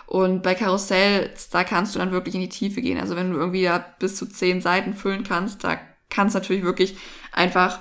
Und 0.07 0.43
bei 0.43 0.55
Karussells, 0.55 1.51
da 1.51 1.65
kannst 1.65 1.95
du 1.95 1.99
dann 1.99 2.13
wirklich 2.13 2.35
in 2.35 2.41
die 2.41 2.49
Tiefe 2.49 2.81
gehen. 2.81 2.99
Also 2.99 3.15
wenn 3.15 3.31
du 3.31 3.39
irgendwie 3.39 3.65
da 3.65 3.85
bis 3.99 4.17
zu 4.17 4.27
zehn 4.27 4.63
Seiten 4.63 4.95
füllen 4.95 5.23
kannst, 5.23 5.65
da 5.65 5.79
kannst 6.11 6.35
du 6.35 6.39
natürlich 6.39 6.65
wirklich 6.65 6.97
einfach 7.33 7.81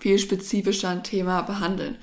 viel 0.00 0.18
spezifischer 0.18 0.90
ein 0.90 1.04
Thema 1.04 1.42
behandeln. 1.42 1.96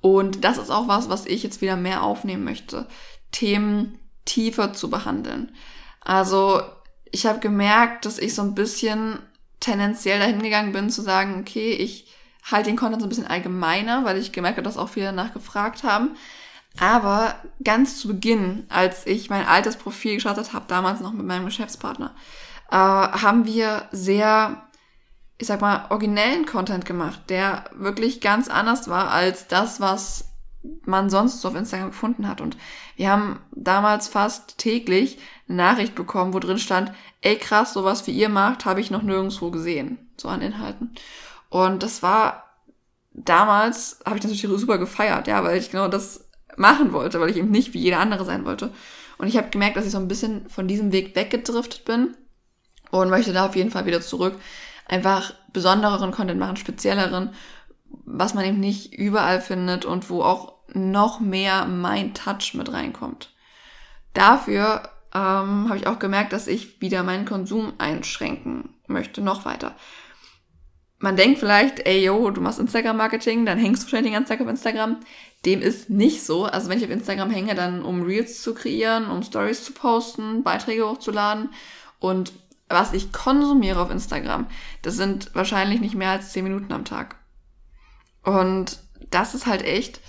Und 0.00 0.44
das 0.44 0.58
ist 0.58 0.70
auch 0.70 0.88
was, 0.88 1.08
was 1.08 1.26
ich 1.26 1.42
jetzt 1.42 1.60
wieder 1.60 1.76
mehr 1.76 2.02
aufnehmen 2.02 2.44
möchte. 2.44 2.88
Themen 3.30 3.98
tiefer 4.24 4.72
zu 4.72 4.90
behandeln. 4.90 5.54
Also 6.00 6.62
ich 7.10 7.26
habe 7.26 7.40
gemerkt, 7.40 8.04
dass 8.04 8.18
ich 8.18 8.34
so 8.34 8.42
ein 8.42 8.54
bisschen 8.54 9.18
tendenziell 9.60 10.18
dahin 10.18 10.42
gegangen 10.42 10.72
bin 10.72 10.90
zu 10.90 11.02
sagen, 11.02 11.40
okay, 11.40 11.72
ich 11.72 12.08
halte 12.50 12.70
den 12.70 12.76
Content 12.76 13.00
so 13.00 13.06
ein 13.06 13.10
bisschen 13.10 13.26
allgemeiner, 13.26 14.04
weil 14.04 14.18
ich 14.18 14.32
gemerkt 14.32 14.56
habe, 14.56 14.64
dass 14.64 14.76
auch 14.76 14.88
viele 14.88 15.06
danach 15.06 15.32
gefragt 15.32 15.84
haben. 15.84 16.16
Aber 16.80 17.36
ganz 17.62 17.98
zu 17.98 18.08
Beginn, 18.08 18.64
als 18.68 19.06
ich 19.06 19.30
mein 19.30 19.46
altes 19.46 19.76
Profil 19.76 20.14
gestartet 20.14 20.52
habe, 20.52 20.64
damals 20.68 21.00
noch 21.00 21.12
mit 21.12 21.26
meinem 21.26 21.44
Geschäftspartner, 21.44 22.14
äh, 22.72 22.74
haben 22.74 23.44
wir 23.44 23.86
sehr, 23.92 24.62
ich 25.36 25.46
sag 25.46 25.60
mal, 25.60 25.84
originellen 25.90 26.46
Content 26.46 26.86
gemacht, 26.86 27.20
der 27.28 27.64
wirklich 27.74 28.22
ganz 28.22 28.48
anders 28.48 28.88
war 28.88 29.10
als 29.10 29.46
das, 29.46 29.80
was 29.80 30.30
man 30.86 31.10
sonst 31.10 31.42
so 31.42 31.48
auf 31.48 31.54
Instagram 31.54 31.90
gefunden 31.90 32.26
hat. 32.26 32.40
Und 32.40 32.56
wir 32.96 33.10
haben 33.10 33.40
damals 33.54 34.08
fast 34.08 34.56
täglich 34.56 35.18
eine 35.48 35.58
Nachricht 35.58 35.94
bekommen, 35.94 36.32
wo 36.32 36.38
drin 36.38 36.58
stand, 36.58 36.92
ey 37.20 37.36
krass, 37.36 37.74
sowas 37.74 38.06
wie 38.06 38.12
ihr 38.12 38.30
macht, 38.30 38.64
habe 38.64 38.80
ich 38.80 38.90
noch 38.90 39.02
nirgendwo 39.02 39.50
gesehen, 39.50 40.10
so 40.16 40.28
an 40.28 40.40
Inhalten. 40.40 40.94
Und 41.50 41.82
das 41.82 42.02
war 42.02 42.44
damals, 43.12 44.00
habe 44.06 44.16
ich 44.16 44.24
natürlich 44.24 44.60
super 44.60 44.78
gefeiert, 44.78 45.26
ja, 45.26 45.44
weil 45.44 45.58
ich 45.58 45.70
genau 45.70 45.88
das 45.88 46.30
machen 46.56 46.94
wollte, 46.94 47.20
weil 47.20 47.28
ich 47.30 47.36
eben 47.36 47.50
nicht 47.50 47.74
wie 47.74 47.80
jeder 47.80 47.98
andere 47.98 48.24
sein 48.24 48.46
wollte. 48.46 48.72
Und 49.18 49.26
ich 49.26 49.36
habe 49.36 49.50
gemerkt, 49.50 49.76
dass 49.76 49.84
ich 49.84 49.92
so 49.92 49.98
ein 49.98 50.08
bisschen 50.08 50.48
von 50.48 50.68
diesem 50.68 50.90
Weg 50.90 51.14
weggedriftet 51.14 51.84
bin 51.84 52.16
und 52.92 53.10
möchte 53.10 53.32
da 53.32 53.46
auf 53.46 53.56
jeden 53.56 53.70
Fall 53.70 53.86
wieder 53.86 54.00
zurück. 54.00 54.38
Einfach 54.86 55.34
besondereren 55.52 56.12
Content 56.12 56.38
machen, 56.38 56.56
spezielleren, 56.56 57.30
was 58.04 58.34
man 58.34 58.44
eben 58.44 58.60
nicht 58.60 58.94
überall 58.94 59.40
findet 59.40 59.84
und 59.84 60.08
wo 60.10 60.22
auch 60.22 60.54
noch 60.74 61.20
mehr 61.20 61.66
mein 61.66 62.14
Touch 62.14 62.54
mit 62.54 62.72
reinkommt. 62.72 63.32
Dafür 64.14 64.82
ähm, 65.14 65.68
habe 65.68 65.76
ich 65.76 65.86
auch 65.86 65.98
gemerkt, 65.98 66.32
dass 66.32 66.46
ich 66.46 66.80
wieder 66.80 67.02
meinen 67.02 67.24
Konsum 67.24 67.72
einschränken 67.78 68.74
möchte, 68.86 69.20
noch 69.20 69.44
weiter. 69.44 69.74
Man 70.98 71.16
denkt 71.16 71.40
vielleicht, 71.40 71.84
ey 71.86 72.04
yo, 72.04 72.30
du 72.30 72.40
machst 72.40 72.60
Instagram-Marketing, 72.60 73.44
dann 73.44 73.58
hängst 73.58 73.82
du 73.82 73.86
wahrscheinlich 73.86 74.12
den 74.12 74.18
ganzen 74.18 74.30
Tag 74.30 74.40
auf 74.40 74.48
Instagram. 74.48 74.98
Dem 75.44 75.60
ist 75.60 75.90
nicht 75.90 76.22
so. 76.22 76.44
Also 76.44 76.68
wenn 76.68 76.78
ich 76.78 76.84
auf 76.84 76.90
Instagram 76.90 77.30
hänge, 77.30 77.54
dann 77.54 77.82
um 77.82 78.02
Reels 78.02 78.40
zu 78.40 78.54
kreieren, 78.54 79.10
um 79.10 79.22
Stories 79.22 79.64
zu 79.64 79.72
posten, 79.72 80.44
Beiträge 80.44 80.88
hochzuladen. 80.88 81.50
Und 81.98 82.32
was 82.72 82.92
ich 82.92 83.12
konsumiere 83.12 83.80
auf 83.80 83.90
Instagram, 83.90 84.46
das 84.82 84.96
sind 84.96 85.34
wahrscheinlich 85.34 85.80
nicht 85.80 85.94
mehr 85.94 86.10
als 86.10 86.32
10 86.32 86.44
Minuten 86.44 86.72
am 86.72 86.84
Tag. 86.84 87.16
Und 88.22 88.78
das 89.10 89.34
ist 89.34 89.46
halt 89.46 89.62
echt 89.62 90.00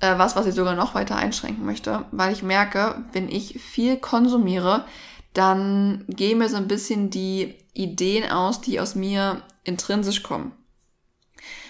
äh, 0.00 0.18
was, 0.18 0.36
was 0.36 0.46
ich 0.46 0.54
sogar 0.54 0.74
noch 0.74 0.94
weiter 0.94 1.16
einschränken 1.16 1.64
möchte, 1.64 2.04
weil 2.10 2.32
ich 2.32 2.42
merke, 2.42 3.04
wenn 3.12 3.28
ich 3.28 3.60
viel 3.60 3.96
konsumiere, 3.96 4.84
dann 5.32 6.04
gehen 6.08 6.38
mir 6.38 6.48
so 6.48 6.56
ein 6.56 6.68
bisschen 6.68 7.10
die 7.10 7.54
Ideen 7.74 8.30
aus, 8.30 8.60
die 8.60 8.80
aus 8.80 8.94
mir 8.94 9.42
intrinsisch 9.64 10.22
kommen. 10.22 10.52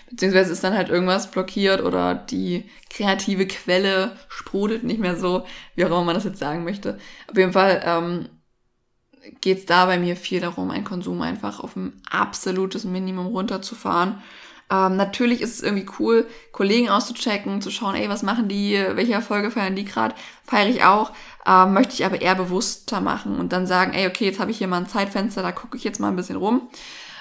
Beziehungsweise 0.09 0.53
ist 0.53 0.63
dann 0.63 0.75
halt 0.75 0.89
irgendwas 0.89 1.31
blockiert 1.33 1.83
oder 1.83 2.15
die 2.15 2.71
kreative 2.91 3.47
Quelle 3.47 4.17
sprudelt 4.29 4.85
nicht 4.85 5.01
mehr 5.01 5.17
so, 5.17 5.45
wie 5.75 5.85
auch 5.85 5.89
immer 5.89 6.05
man 6.05 6.15
das 6.15 6.25
jetzt 6.25 6.39
sagen 6.39 6.63
möchte. 6.63 6.99
Auf 7.29 7.37
jeden 7.37 7.53
Fall 7.53 7.83
ähm, 7.85 8.29
geht 9.41 9.59
es 9.59 9.67
da 9.67 9.87
bei 9.87 9.99
mir 9.99 10.17
viel 10.17 10.41
darum, 10.41 10.71
einen 10.71 10.85
Konsum 10.85 11.23
einfach 11.23 11.61
auf 11.61 11.77
ein 11.77 12.01
absolutes 12.11 12.85
Minimum 12.85 13.27
runterzufahren. 13.27 14.23
Ähm, 14.69 14.97
natürlich 14.97 15.43
ist 15.43 15.55
es 15.55 15.63
irgendwie 15.63 15.87
cool, 16.01 16.27
Kollegen 16.51 16.89
auszuchecken, 16.89 17.63
zu 17.63 17.71
schauen, 17.71 17.95
ey, 17.95 18.09
was 18.09 18.25
machen 18.25 18.49
die, 18.49 18.73
welche 18.95 19.13
Erfolge 19.13 19.53
feiern 19.53 19.77
die 19.77 19.85
gerade, 19.85 20.15
feiere 20.45 20.69
ich 20.69 20.83
auch, 20.83 21.13
ähm, 21.47 21.73
möchte 21.73 21.95
ich 21.95 22.05
aber 22.05 22.21
eher 22.21 22.35
bewusster 22.35 23.01
machen 23.01 23.39
und 23.39 23.53
dann 23.53 23.67
sagen, 23.67 23.93
ey, 23.93 24.09
okay, 24.09 24.25
jetzt 24.25 24.41
habe 24.41 24.51
ich 24.51 24.59
hier 24.59 24.67
mal 24.67 24.79
ein 24.79 24.89
Zeitfenster, 24.89 25.43
da 25.43 25.53
gucke 25.53 25.77
ich 25.77 25.85
jetzt 25.85 26.01
mal 26.01 26.09
ein 26.09 26.17
bisschen 26.17 26.37
rum. 26.37 26.69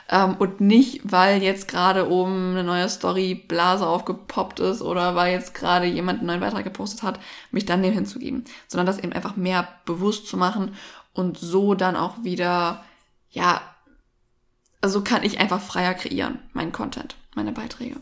Ähm, 0.10 0.36
und 0.38 0.62
nicht, 0.62 1.02
weil 1.04 1.42
jetzt 1.42 1.68
gerade 1.68 2.10
oben 2.10 2.52
eine 2.52 2.64
neue 2.64 2.90
Story-Blase 2.90 3.86
aufgepoppt 3.88 4.60
ist 4.60 4.82
oder 4.82 5.16
weil 5.16 5.34
jetzt 5.34 5.54
gerade 5.56 5.86
jemand 5.86 6.20
einen 6.20 6.28
neuen 6.28 6.42
Beitrag 6.42 6.64
gepostet 6.64 7.02
hat, 7.02 7.20
mich 7.52 7.66
dann 7.66 7.82
dem 7.82 7.94
hinzugeben, 7.94 8.46
sondern 8.68 8.86
das 8.86 9.00
eben 9.00 9.14
einfach 9.14 9.36
mehr 9.36 9.68
bewusst 9.86 10.28
zu 10.28 10.38
machen 10.38 10.76
und 11.16 11.40
so 11.40 11.74
dann 11.74 11.96
auch 11.96 12.24
wieder, 12.24 12.84
ja, 13.32 13.62
also 14.82 15.02
kann 15.02 15.24
ich 15.24 15.40
einfach 15.40 15.62
freier 15.62 15.96
kreieren, 15.96 16.40
meinen 16.54 16.72
Content 16.72 17.16
meine 17.36 17.52
Beiträge. 17.52 17.96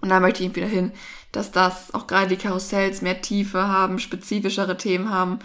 Und 0.00 0.10
da 0.10 0.20
möchte 0.20 0.44
ich 0.44 0.54
wieder 0.54 0.66
hin, 0.66 0.92
dass 1.32 1.50
das 1.50 1.92
auch 1.94 2.06
gerade 2.06 2.28
die 2.28 2.36
Karussells 2.36 3.02
mehr 3.02 3.20
Tiefe 3.20 3.66
haben, 3.66 3.98
spezifischere 3.98 4.76
Themen 4.76 5.10
haben, 5.10 5.38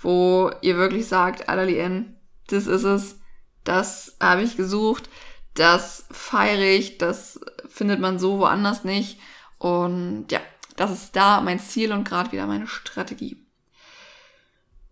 wo 0.00 0.50
ihr 0.62 0.76
wirklich 0.76 1.08
sagt, 1.08 1.48
Alalien, 1.48 2.16
das 2.46 2.66
ist 2.66 2.84
es, 2.84 3.18
das 3.64 4.16
habe 4.20 4.42
ich 4.42 4.56
gesucht, 4.56 5.10
das 5.54 6.06
feiere 6.10 6.76
ich, 6.76 6.98
das 6.98 7.40
findet 7.68 8.00
man 8.00 8.18
so 8.18 8.38
woanders 8.38 8.84
nicht. 8.84 9.18
Und 9.58 10.26
ja, 10.30 10.40
das 10.76 10.90
ist 10.92 11.16
da 11.16 11.40
mein 11.40 11.58
Ziel 11.58 11.92
und 11.92 12.08
gerade 12.08 12.32
wieder 12.32 12.46
meine 12.46 12.66
Strategie. 12.66 13.47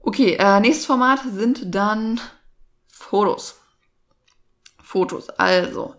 Okay, 0.07 0.37
äh, 0.39 0.61
nächstes 0.61 0.87
Format 0.87 1.19
sind 1.35 1.75
dann 1.75 2.21
Fotos. 2.87 3.61
Fotos. 4.81 5.31
Also, 5.31 5.97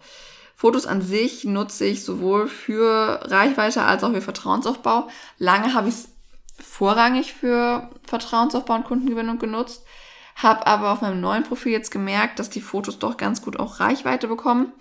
Fotos 0.55 0.87
an 0.87 1.01
sich 1.01 1.43
nutze 1.43 1.83
ich 1.83 2.05
sowohl 2.05 2.47
für 2.47 3.19
Reichweite 3.25 3.83
als 3.83 4.05
auch 4.05 4.13
für 4.13 4.21
Vertrauensaufbau. 4.21 5.09
Lange 5.39 5.73
habe 5.73 5.89
ich 5.89 5.95
es 5.95 6.09
vorrangig 6.57 7.33
für 7.33 7.89
Vertrauensaufbau 8.07 8.75
und 8.75 8.85
Kundengewinnung 8.85 9.39
genutzt, 9.39 9.83
habe 10.37 10.65
aber 10.67 10.93
auf 10.93 11.01
meinem 11.01 11.19
neuen 11.19 11.43
Profil 11.43 11.73
jetzt 11.73 11.91
gemerkt, 11.91 12.39
dass 12.39 12.49
die 12.49 12.61
Fotos 12.61 12.99
doch 12.99 13.17
ganz 13.17 13.41
gut 13.41 13.59
auch 13.59 13.81
Reichweite 13.81 14.29
bekommen. 14.29 14.71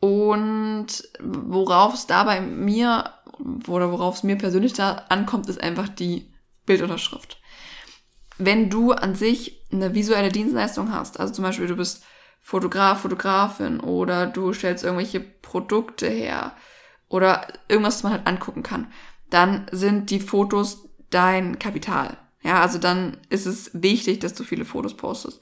Und 0.00 0.86
worauf 1.20 1.92
es 1.92 2.06
da 2.06 2.24
bei 2.24 2.40
mir 2.40 3.12
oder 3.68 3.92
worauf 3.92 4.16
es 4.16 4.22
mir 4.22 4.38
persönlich 4.38 4.72
da 4.72 5.04
ankommt, 5.10 5.50
ist 5.50 5.62
einfach 5.62 5.90
die 5.90 6.32
Bildunterschrift. 6.64 7.41
Wenn 8.38 8.70
du 8.70 8.92
an 8.92 9.14
sich 9.14 9.62
eine 9.72 9.94
visuelle 9.94 10.30
Dienstleistung 10.30 10.92
hast, 10.92 11.20
also 11.20 11.32
zum 11.32 11.44
Beispiel 11.44 11.66
du 11.66 11.76
bist 11.76 12.04
Fotograf, 12.40 13.02
Fotografin 13.02 13.80
oder 13.80 14.26
du 14.26 14.52
stellst 14.52 14.84
irgendwelche 14.84 15.20
Produkte 15.20 16.08
her 16.08 16.56
oder 17.08 17.46
irgendwas, 17.68 17.96
was 17.96 18.02
man 18.02 18.12
halt 18.12 18.26
angucken 18.26 18.62
kann, 18.62 18.88
dann 19.30 19.66
sind 19.70 20.10
die 20.10 20.20
Fotos 20.20 20.88
dein 21.10 21.58
Kapital. 21.58 22.16
Ja, 22.42 22.60
also 22.60 22.78
dann 22.78 23.18
ist 23.28 23.46
es 23.46 23.70
wichtig, 23.72 24.18
dass 24.18 24.34
du 24.34 24.42
viele 24.44 24.64
Fotos 24.64 24.96
postest. 24.96 25.40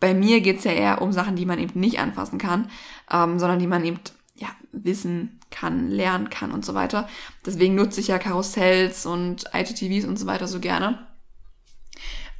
Bei 0.00 0.14
mir 0.14 0.40
geht's 0.40 0.64
ja 0.64 0.72
eher 0.72 1.02
um 1.02 1.12
Sachen, 1.12 1.34
die 1.34 1.46
man 1.46 1.58
eben 1.58 1.80
nicht 1.80 1.98
anfassen 1.98 2.38
kann, 2.38 2.70
ähm, 3.10 3.38
sondern 3.38 3.58
die 3.58 3.66
man 3.66 3.84
eben 3.84 3.98
ja, 4.34 4.48
wissen 4.70 5.40
kann, 5.50 5.90
lernen 5.90 6.30
kann 6.30 6.52
und 6.52 6.64
so 6.64 6.74
weiter. 6.74 7.08
Deswegen 7.46 7.74
nutze 7.74 8.00
ich 8.00 8.08
ja 8.08 8.18
Karussells 8.18 9.06
und 9.06 9.46
ITTVs 9.52 10.04
und 10.06 10.18
so 10.18 10.26
weiter 10.26 10.46
so 10.46 10.60
gerne. 10.60 11.06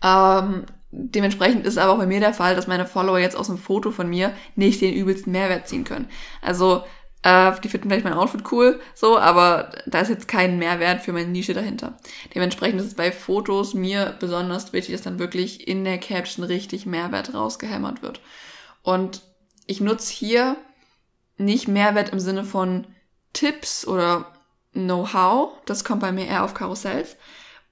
Ähm, 0.03 0.67
Dementsprechend 0.91 1.67
ist 1.67 1.77
aber 1.77 1.93
auch 1.93 1.99
bei 1.99 2.07
mir 2.07 2.21
der 2.21 2.33
Fall, 2.33 2.57
dass 2.57 2.67
meine 2.67 2.87
Follower 2.87 3.19
jetzt 3.19 3.37
aus 3.37 3.51
einem 3.51 3.59
Foto 3.59 3.91
von 3.91 4.09
mir 4.09 4.33
nicht 4.57 4.81
den 4.81 4.95
übelsten 4.95 5.33
Mehrwert 5.33 5.69
ziehen 5.69 5.85
können. 5.85 6.09
Also, 6.41 6.83
äh, 7.23 7.53
die 7.63 7.69
finden 7.69 7.91
vielleicht 7.91 8.05
mein 8.05 8.15
Outfit 8.15 8.51
cool, 8.53 8.81
so, 8.95 9.19
aber 9.19 9.71
da 9.87 10.01
ist 10.01 10.09
jetzt 10.09 10.29
kein 10.29 10.59
Mehrwert 10.59 11.03
für 11.03 11.13
meine 11.13 11.29
Nische 11.29 11.53
dahinter. 11.53 11.99
Dementsprechend 12.35 12.81
ist 12.81 12.87
es 12.87 12.95
bei 12.95 13.13
Fotos 13.13 13.75
mir 13.75 14.17
besonders 14.19 14.73
wichtig, 14.73 14.95
dass 14.95 15.03
dann 15.03 15.19
wirklich 15.19 15.69
in 15.69 15.85
der 15.85 15.99
Caption 15.99 16.45
richtig 16.45 16.87
Mehrwert 16.87 17.35
rausgehämmert 17.35 18.01
wird. 18.01 18.23
Und 18.83 19.21
ich 19.67 19.83
nutze 19.83 20.11
hier 20.11 20.57
nicht 21.37 21.69
Mehrwert 21.69 22.11
im 22.11 22.21
Sinne 22.21 22.45
von 22.45 22.87
Tipps 23.35 23.87
oder 23.87 24.33
Know-how. 24.73 25.51
Das 25.67 25.85
kommt 25.85 26.01
bei 26.01 26.13
mir 26.13 26.27
eher 26.27 26.45
auf 26.45 26.55
Karussells. 26.55 27.17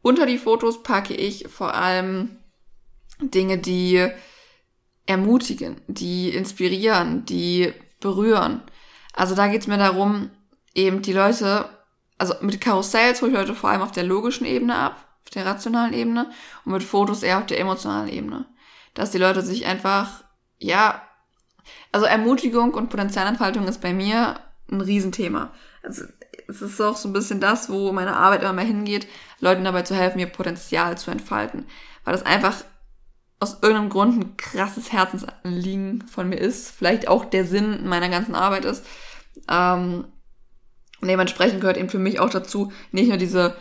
Unter 0.06 0.24
die 0.24 0.38
Fotos 0.38 0.84
packe 0.84 1.14
ich 1.14 1.48
vor 1.48 1.74
allem 1.74 2.36
Dinge, 3.18 3.58
die 3.58 4.08
ermutigen, 5.04 5.80
die 5.88 6.28
inspirieren, 6.28 7.24
die 7.24 7.72
berühren. 7.98 8.62
Also 9.14 9.34
da 9.34 9.48
geht's 9.48 9.66
mir 9.66 9.78
darum, 9.78 10.30
eben 10.74 11.02
die 11.02 11.12
Leute, 11.12 11.68
also 12.18 12.34
mit 12.40 12.60
Karussells 12.60 13.20
hole 13.20 13.32
ich 13.32 13.36
Leute 13.36 13.56
vor 13.56 13.70
allem 13.70 13.82
auf 13.82 13.90
der 13.90 14.04
logischen 14.04 14.46
Ebene 14.46 14.76
ab, 14.76 15.04
auf 15.24 15.30
der 15.30 15.44
rationalen 15.44 15.92
Ebene 15.92 16.30
und 16.64 16.70
mit 16.70 16.84
Fotos 16.84 17.24
eher 17.24 17.38
auf 17.38 17.46
der 17.46 17.58
emotionalen 17.58 18.08
Ebene. 18.08 18.46
Dass 18.94 19.10
die 19.10 19.18
Leute 19.18 19.42
sich 19.42 19.66
einfach, 19.66 20.22
ja, 20.58 21.02
also 21.90 22.06
Ermutigung 22.06 22.74
und 22.74 22.90
Potenzialentfaltung 22.90 23.66
ist 23.66 23.80
bei 23.80 23.92
mir 23.92 24.38
ein 24.70 24.80
Riesenthema. 24.80 25.52
Also 25.82 26.04
es 26.48 26.62
ist 26.62 26.80
auch 26.80 26.96
so 26.96 27.08
ein 27.08 27.12
bisschen 27.12 27.40
das, 27.40 27.70
wo 27.70 27.92
meine 27.92 28.16
Arbeit 28.16 28.42
immer 28.42 28.52
mehr 28.52 28.64
hingeht, 28.64 29.06
Leuten 29.40 29.64
dabei 29.64 29.82
zu 29.82 29.94
helfen, 29.94 30.18
ihr 30.18 30.26
Potenzial 30.26 30.96
zu 30.96 31.10
entfalten. 31.10 31.66
Weil 32.04 32.12
das 32.12 32.24
einfach 32.24 32.54
aus 33.40 33.58
irgendeinem 33.62 33.90
Grund 33.90 34.18
ein 34.18 34.36
krasses 34.36 34.92
Herzensanliegen 34.92 36.06
von 36.08 36.28
mir 36.28 36.36
ist. 36.36 36.70
Vielleicht 36.70 37.08
auch 37.08 37.24
der 37.24 37.44
Sinn 37.44 37.86
meiner 37.88 38.08
ganzen 38.08 38.34
Arbeit 38.34 38.64
ist. 38.64 38.84
Ähm, 39.48 40.06
und 41.00 41.08
dementsprechend 41.08 41.60
gehört 41.60 41.76
eben 41.76 41.90
für 41.90 41.98
mich 41.98 42.20
auch 42.20 42.30
dazu, 42.30 42.72
nicht 42.92 43.08
nur 43.08 43.18
diese 43.18 43.56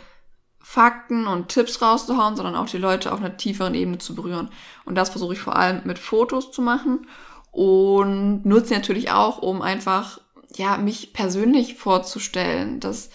Fakten 0.58 1.26
und 1.26 1.48
Tipps 1.48 1.80
rauszuhauen, 1.82 2.36
sondern 2.36 2.56
auch 2.56 2.66
die 2.66 2.78
Leute 2.78 3.12
auf 3.12 3.20
einer 3.20 3.36
tieferen 3.36 3.74
Ebene 3.74 3.98
zu 3.98 4.14
berühren. 4.14 4.48
Und 4.84 4.94
das 4.96 5.10
versuche 5.10 5.34
ich 5.34 5.40
vor 5.40 5.56
allem 5.56 5.82
mit 5.84 5.98
Fotos 5.98 6.50
zu 6.50 6.62
machen 6.62 7.06
und 7.52 8.44
nutze 8.44 8.74
natürlich 8.74 9.10
auch, 9.10 9.38
um 9.38 9.62
einfach, 9.62 10.20
ja, 10.54 10.76
mich 10.76 11.12
persönlich 11.12 11.74
vorzustellen, 11.76 12.80
dass 12.80 13.10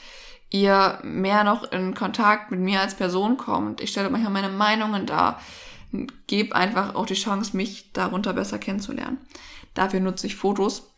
ihr 0.50 1.00
mehr 1.04 1.44
noch 1.44 1.72
in 1.72 1.96
Kontakt 1.96 2.52
mit 2.52 2.60
mir 2.60 2.82
als 2.82 2.96
Person 2.96 3.38
kommt. 3.38 3.82
Ich 3.82 3.92
stelle 3.92 4.10
manchmal 4.10 4.34
meine 4.34 4.50
Meinungen 4.50 5.06
dar 5.06 5.40
gebe 6.28 6.56
einfach 6.56 6.96
auch 6.96 7.06
die 7.06 7.16
Chance, 7.16 7.56
mich 7.56 7.92
darunter 7.94 8.34
besser 8.34 8.60
kennenzulernen. 8.60 9.18
Dafür 9.74 10.00
nutze 10.00 10.28
ich 10.28 10.36
Fotos. 10.36 10.92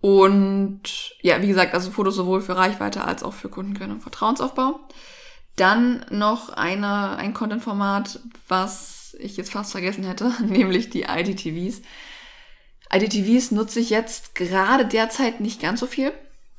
Und 0.00 0.82
ja, 1.22 1.40
wie 1.40 1.48
gesagt, 1.48 1.74
also 1.74 1.90
Fotos 1.90 2.14
sowohl 2.14 2.42
für 2.42 2.56
Reichweite 2.56 3.04
als 3.04 3.22
auch 3.22 3.32
für 3.32 3.48
Kundengewinnung 3.48 3.96
und 3.96 4.02
Vertrauensaufbau. 4.02 4.80
Dann 5.56 6.04
noch 6.10 6.50
eine, 6.50 7.16
ein 7.16 7.32
Content-Format, 7.32 8.20
was 8.48 9.16
ich 9.18 9.36
jetzt 9.36 9.52
fast 9.52 9.72
vergessen 9.72 10.04
hätte, 10.04 10.32
nämlich 10.44 10.90
die 10.90 11.02
IDTVs. 11.02 11.82
IDTVs 12.92 13.50
nutze 13.50 13.80
ich 13.80 13.90
jetzt 13.90 14.34
gerade 14.34 14.86
derzeit 14.86 15.40
nicht 15.40 15.60
ganz 15.60 15.80
so 15.80 15.86
viel. 15.86 16.12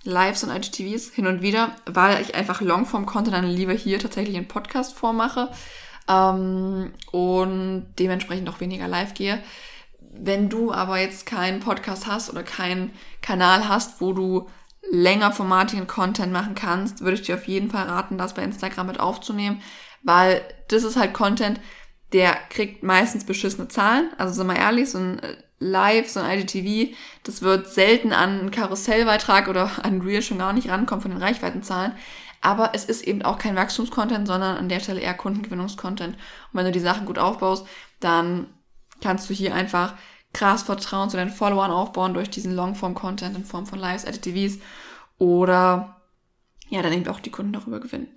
Lives 0.03 0.44
und 0.44 0.55
IGTVs 0.55 1.12
hin 1.12 1.27
und 1.27 1.41
wieder, 1.41 1.75
weil 1.86 2.22
ich 2.22 2.36
einfach 2.36 2.62
Longform-Content 2.62 3.36
dann 3.36 3.48
lieber 3.48 3.74
hier 3.74 4.00
tatsächlich 4.00 4.36
in 4.36 4.48
Podcast-Form 4.48 5.17
mache 5.17 5.50
ähm, 6.08 6.94
und 7.12 7.88
dementsprechend 7.98 8.48
auch 8.50 8.60
weniger 8.60 8.88
live 8.88 9.15
gehe. 9.15 9.41
Wenn 10.00 10.48
du 10.48 10.72
aber 10.72 11.00
jetzt 11.00 11.25
keinen 11.25 11.60
Podcast 11.60 12.08
hast 12.08 12.29
oder 12.29 12.44
keinen 12.44 12.94
Kanal 13.22 13.67
hast, 13.67 14.00
wo 14.00 14.13
du 14.13 14.48
längerformatigen 14.91 15.88
Content 15.88 16.32
machen 16.32 16.53
kannst, 16.53 17.01
würde 17.01 17.15
ich 17.15 17.24
dir 17.24 17.36
auf 17.36 17.48
jeden 17.48 17.72
Fall 17.72 17.88
raten, 17.88 18.20
das 18.20 18.36
bei 18.36 18.44
Instagram 18.44 18.88
mit 18.88 19.00
aufzunehmen, 19.00 19.62
weil 20.03 20.41
das 20.67 20.84
ist 20.84 20.96
halt 20.96 21.13
Content, 21.13 21.60
der 22.13 22.38
kriegt 22.50 22.84
meistens 22.84 23.25
beschissene 23.25 23.67
Zahlen. 23.67 24.10
Also 24.17 24.36
sind 24.36 24.48
wir 24.48 24.55
ehrlich, 24.55 24.91
so 24.91 25.00
ein 25.00 25.20
äh, 25.20 25.36
Live, 25.65 26.10
so 26.10 26.19
ein 26.19 26.39
IGTV, 26.39 26.95
das 27.24 27.41
wird 27.41 27.67
selten 27.67 28.13
an 28.13 28.39
einen 28.39 28.51
Karussellbeitrag 28.51 29.48
oder 29.48 29.72
an 29.84 30.01
Real 30.01 30.22
schon 30.22 30.38
gar 30.38 30.53
nicht 30.53 30.69
rankommen 30.69 31.01
von 31.01 31.12
den 31.12 31.22
Reichweitenzahlen. 31.22 31.93
Aber 32.41 32.72
es 32.74 32.86
ist 32.86 33.03
eben 33.03 33.24
auch 33.24 33.39
kein 33.39 33.55
Wachstumscontent, 33.55 34.27
sondern 34.27 34.57
an 34.57 34.69
der 34.69 34.79
Stelle 34.79 35.01
eher 35.01 35.15
Kundengewinnungscontent. 35.15 36.15
Und 36.15 36.19
wenn 36.53 36.65
du 36.65 36.72
die 36.72 36.79
Sachen 36.79 37.07
gut 37.07 37.17
aufbaust, 37.17 37.65
dann 38.00 38.48
kannst 39.01 39.29
du 39.29 39.34
hier 39.34 39.55
einfach 39.55 39.95
krass 40.34 40.63
Vertrauen 40.63 41.10
zu 41.10 41.17
deinen 41.17 41.31
Followern 41.31 41.72
aufbauen 41.72 42.13
durch 42.13 42.29
diesen 42.29 42.55
Longform-Content 42.55 43.35
in 43.35 43.46
Form 43.46 43.66
von 43.66 43.79
Lives, 43.79 44.05
IGTVs 44.05 44.59
oder 45.18 46.01
ja, 46.70 46.81
dann 46.81 46.94
eben 46.94 47.07
auch 47.07 47.20
die 47.20 47.31
Kunden 47.31 47.53
darüber 47.53 47.79
gewinnen. 47.79 48.09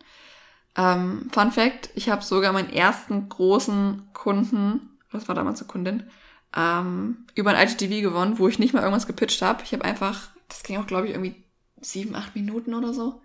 Ähm, 0.76 1.28
Fun 1.32 1.52
Fact, 1.52 1.90
ich 1.94 2.10
habe 2.10 2.22
sogar 2.22 2.52
meinen 2.52 2.70
ersten 2.70 3.28
großen 3.28 4.08
Kunden, 4.12 4.98
das 5.12 5.28
war 5.28 5.34
damals 5.34 5.60
eine 5.60 5.68
Kundin, 5.68 6.10
ähm, 6.56 7.26
über 7.34 7.54
ein 7.54 7.68
IGTV 7.68 8.02
gewonnen, 8.02 8.38
wo 8.38 8.48
ich 8.48 8.58
nicht 8.58 8.74
mal 8.74 8.82
irgendwas 8.82 9.06
gepitcht 9.06 9.42
habe. 9.42 9.62
Ich 9.64 9.72
habe 9.72 9.84
einfach, 9.84 10.28
das 10.48 10.62
ging 10.62 10.78
auch, 10.78 10.86
glaube 10.86 11.06
ich, 11.06 11.14
irgendwie 11.14 11.44
sieben, 11.80 12.14
acht 12.14 12.34
Minuten 12.34 12.74
oder 12.74 12.92
so 12.92 13.20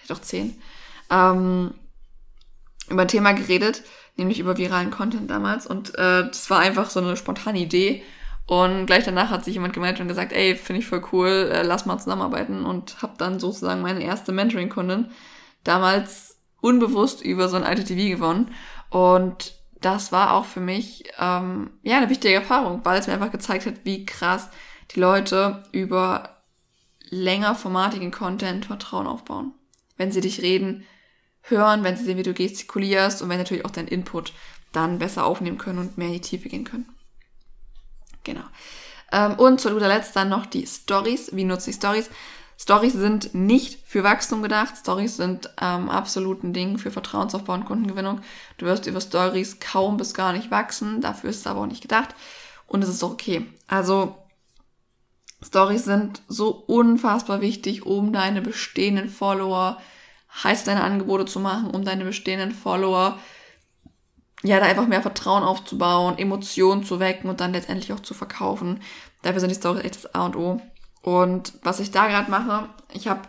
vielleicht 0.00 0.12
auch 0.18 0.24
zehn, 0.24 0.60
ähm, 1.10 1.74
über 2.88 3.02
ein 3.02 3.08
Thema 3.08 3.32
geredet, 3.32 3.82
nämlich 4.16 4.40
über 4.40 4.56
viralen 4.56 4.90
Content 4.90 5.30
damals. 5.30 5.66
Und 5.66 5.94
äh, 5.94 6.26
das 6.26 6.50
war 6.50 6.58
einfach 6.60 6.90
so 6.90 7.00
eine 7.00 7.16
spontane 7.16 7.58
Idee. 7.58 8.02
Und 8.46 8.86
gleich 8.86 9.04
danach 9.04 9.30
hat 9.30 9.44
sich 9.44 9.54
jemand 9.54 9.74
gemeldet 9.74 10.00
und 10.00 10.08
gesagt, 10.08 10.32
ey, 10.32 10.56
finde 10.56 10.80
ich 10.80 10.86
voll 10.86 11.04
cool, 11.12 11.50
äh, 11.52 11.62
lass 11.62 11.86
mal 11.86 11.98
zusammenarbeiten. 11.98 12.66
Und 12.66 13.00
habe 13.02 13.14
dann 13.16 13.38
sozusagen 13.38 13.80
meine 13.80 14.02
erste 14.02 14.32
Mentoring-Kundin 14.32 15.10
damals 15.62 16.38
unbewusst 16.60 17.22
über 17.22 17.48
so 17.48 17.56
ein 17.56 17.62
ITTV 17.62 18.16
gewonnen. 18.16 18.54
Und 18.88 19.54
das 19.80 20.12
war 20.12 20.34
auch 20.34 20.44
für 20.44 20.60
mich 20.60 21.04
ähm, 21.18 21.70
ja 21.82 21.96
eine 21.96 22.10
wichtige 22.10 22.34
Erfahrung, 22.34 22.84
weil 22.84 22.98
es 22.98 23.06
mir 23.06 23.14
einfach 23.14 23.32
gezeigt 23.32 23.66
hat, 23.66 23.84
wie 23.84 24.04
krass 24.04 24.48
die 24.94 25.00
Leute 25.00 25.62
über 25.72 26.42
längerformatigen 27.10 28.10
Content 28.10 28.66
Vertrauen 28.66 29.06
aufbauen 29.06 29.54
wenn 30.00 30.10
sie 30.10 30.22
dich 30.22 30.40
reden, 30.40 30.86
hören, 31.42 31.84
wenn 31.84 31.94
sie 31.94 32.04
sehen, 32.04 32.16
wie 32.16 32.22
du 32.22 32.32
gestikulierst 32.32 33.20
und 33.20 33.28
wenn 33.28 33.36
natürlich 33.36 33.66
auch 33.66 33.70
dein 33.70 33.86
Input 33.86 34.32
dann 34.72 34.98
besser 34.98 35.26
aufnehmen 35.26 35.58
können 35.58 35.78
und 35.78 35.98
mehr 35.98 36.06
in 36.06 36.14
die 36.14 36.20
Tiefe 36.22 36.48
gehen 36.48 36.64
können. 36.64 36.88
Genau. 38.24 38.44
Ähm, 39.12 39.34
und 39.34 39.60
zu 39.60 39.70
guter 39.70 39.88
Letzt 39.88 40.16
dann 40.16 40.30
noch 40.30 40.46
die 40.46 40.66
Stories. 40.66 41.36
Wie 41.36 41.44
nutze 41.44 41.68
ich 41.68 41.76
Stories? 41.76 42.08
Stories 42.60 42.92
sind 42.92 43.34
nicht 43.34 43.80
für 43.86 44.04
Wachstum 44.04 44.42
gedacht. 44.42 44.76
Stories 44.76 45.16
sind 45.16 45.48
ähm, 45.62 45.88
absolut 45.88 46.44
ein 46.44 46.52
Ding 46.52 46.76
für 46.76 46.90
Vertrauensaufbau 46.90 47.54
und 47.54 47.64
Kundengewinnung. 47.64 48.20
Du 48.58 48.66
wirst 48.66 48.86
über 48.86 49.00
Stories 49.00 49.60
kaum 49.60 49.96
bis 49.96 50.12
gar 50.12 50.34
nicht 50.34 50.50
wachsen. 50.50 51.00
Dafür 51.00 51.30
ist 51.30 51.38
es 51.38 51.46
aber 51.46 51.60
auch 51.60 51.66
nicht 51.66 51.80
gedacht. 51.80 52.14
Und 52.66 52.82
es 52.84 52.90
ist 52.90 53.02
auch 53.02 53.12
okay. 53.12 53.46
Also 53.66 54.14
Stories 55.42 55.86
sind 55.86 56.20
so 56.28 56.50
unfassbar 56.50 57.40
wichtig, 57.40 57.86
um 57.86 58.12
deine 58.12 58.42
bestehenden 58.42 59.08
Follower 59.08 59.80
heiß 60.44 60.64
deine 60.64 60.84
Angebote 60.84 61.24
zu 61.24 61.40
machen, 61.40 61.70
um 61.70 61.82
deine 61.82 62.04
bestehenden 62.04 62.52
Follower 62.52 63.18
ja, 64.42 64.60
da 64.60 64.66
einfach 64.66 64.86
mehr 64.86 65.02
Vertrauen 65.02 65.44
aufzubauen, 65.44 66.18
Emotionen 66.18 66.84
zu 66.84 67.00
wecken 67.00 67.30
und 67.30 67.40
dann 67.40 67.54
letztendlich 67.54 67.94
auch 67.94 68.00
zu 68.00 68.12
verkaufen. 68.12 68.82
Dafür 69.22 69.40
sind 69.40 69.48
die 69.48 69.56
Stories 69.56 69.82
echt 69.82 69.96
das 69.96 70.14
A 70.14 70.26
und 70.26 70.36
O. 70.36 70.60
Und 71.02 71.54
was 71.62 71.80
ich 71.80 71.90
da 71.90 72.08
gerade 72.08 72.30
mache, 72.30 72.68
ich 72.92 73.08
habe 73.08 73.22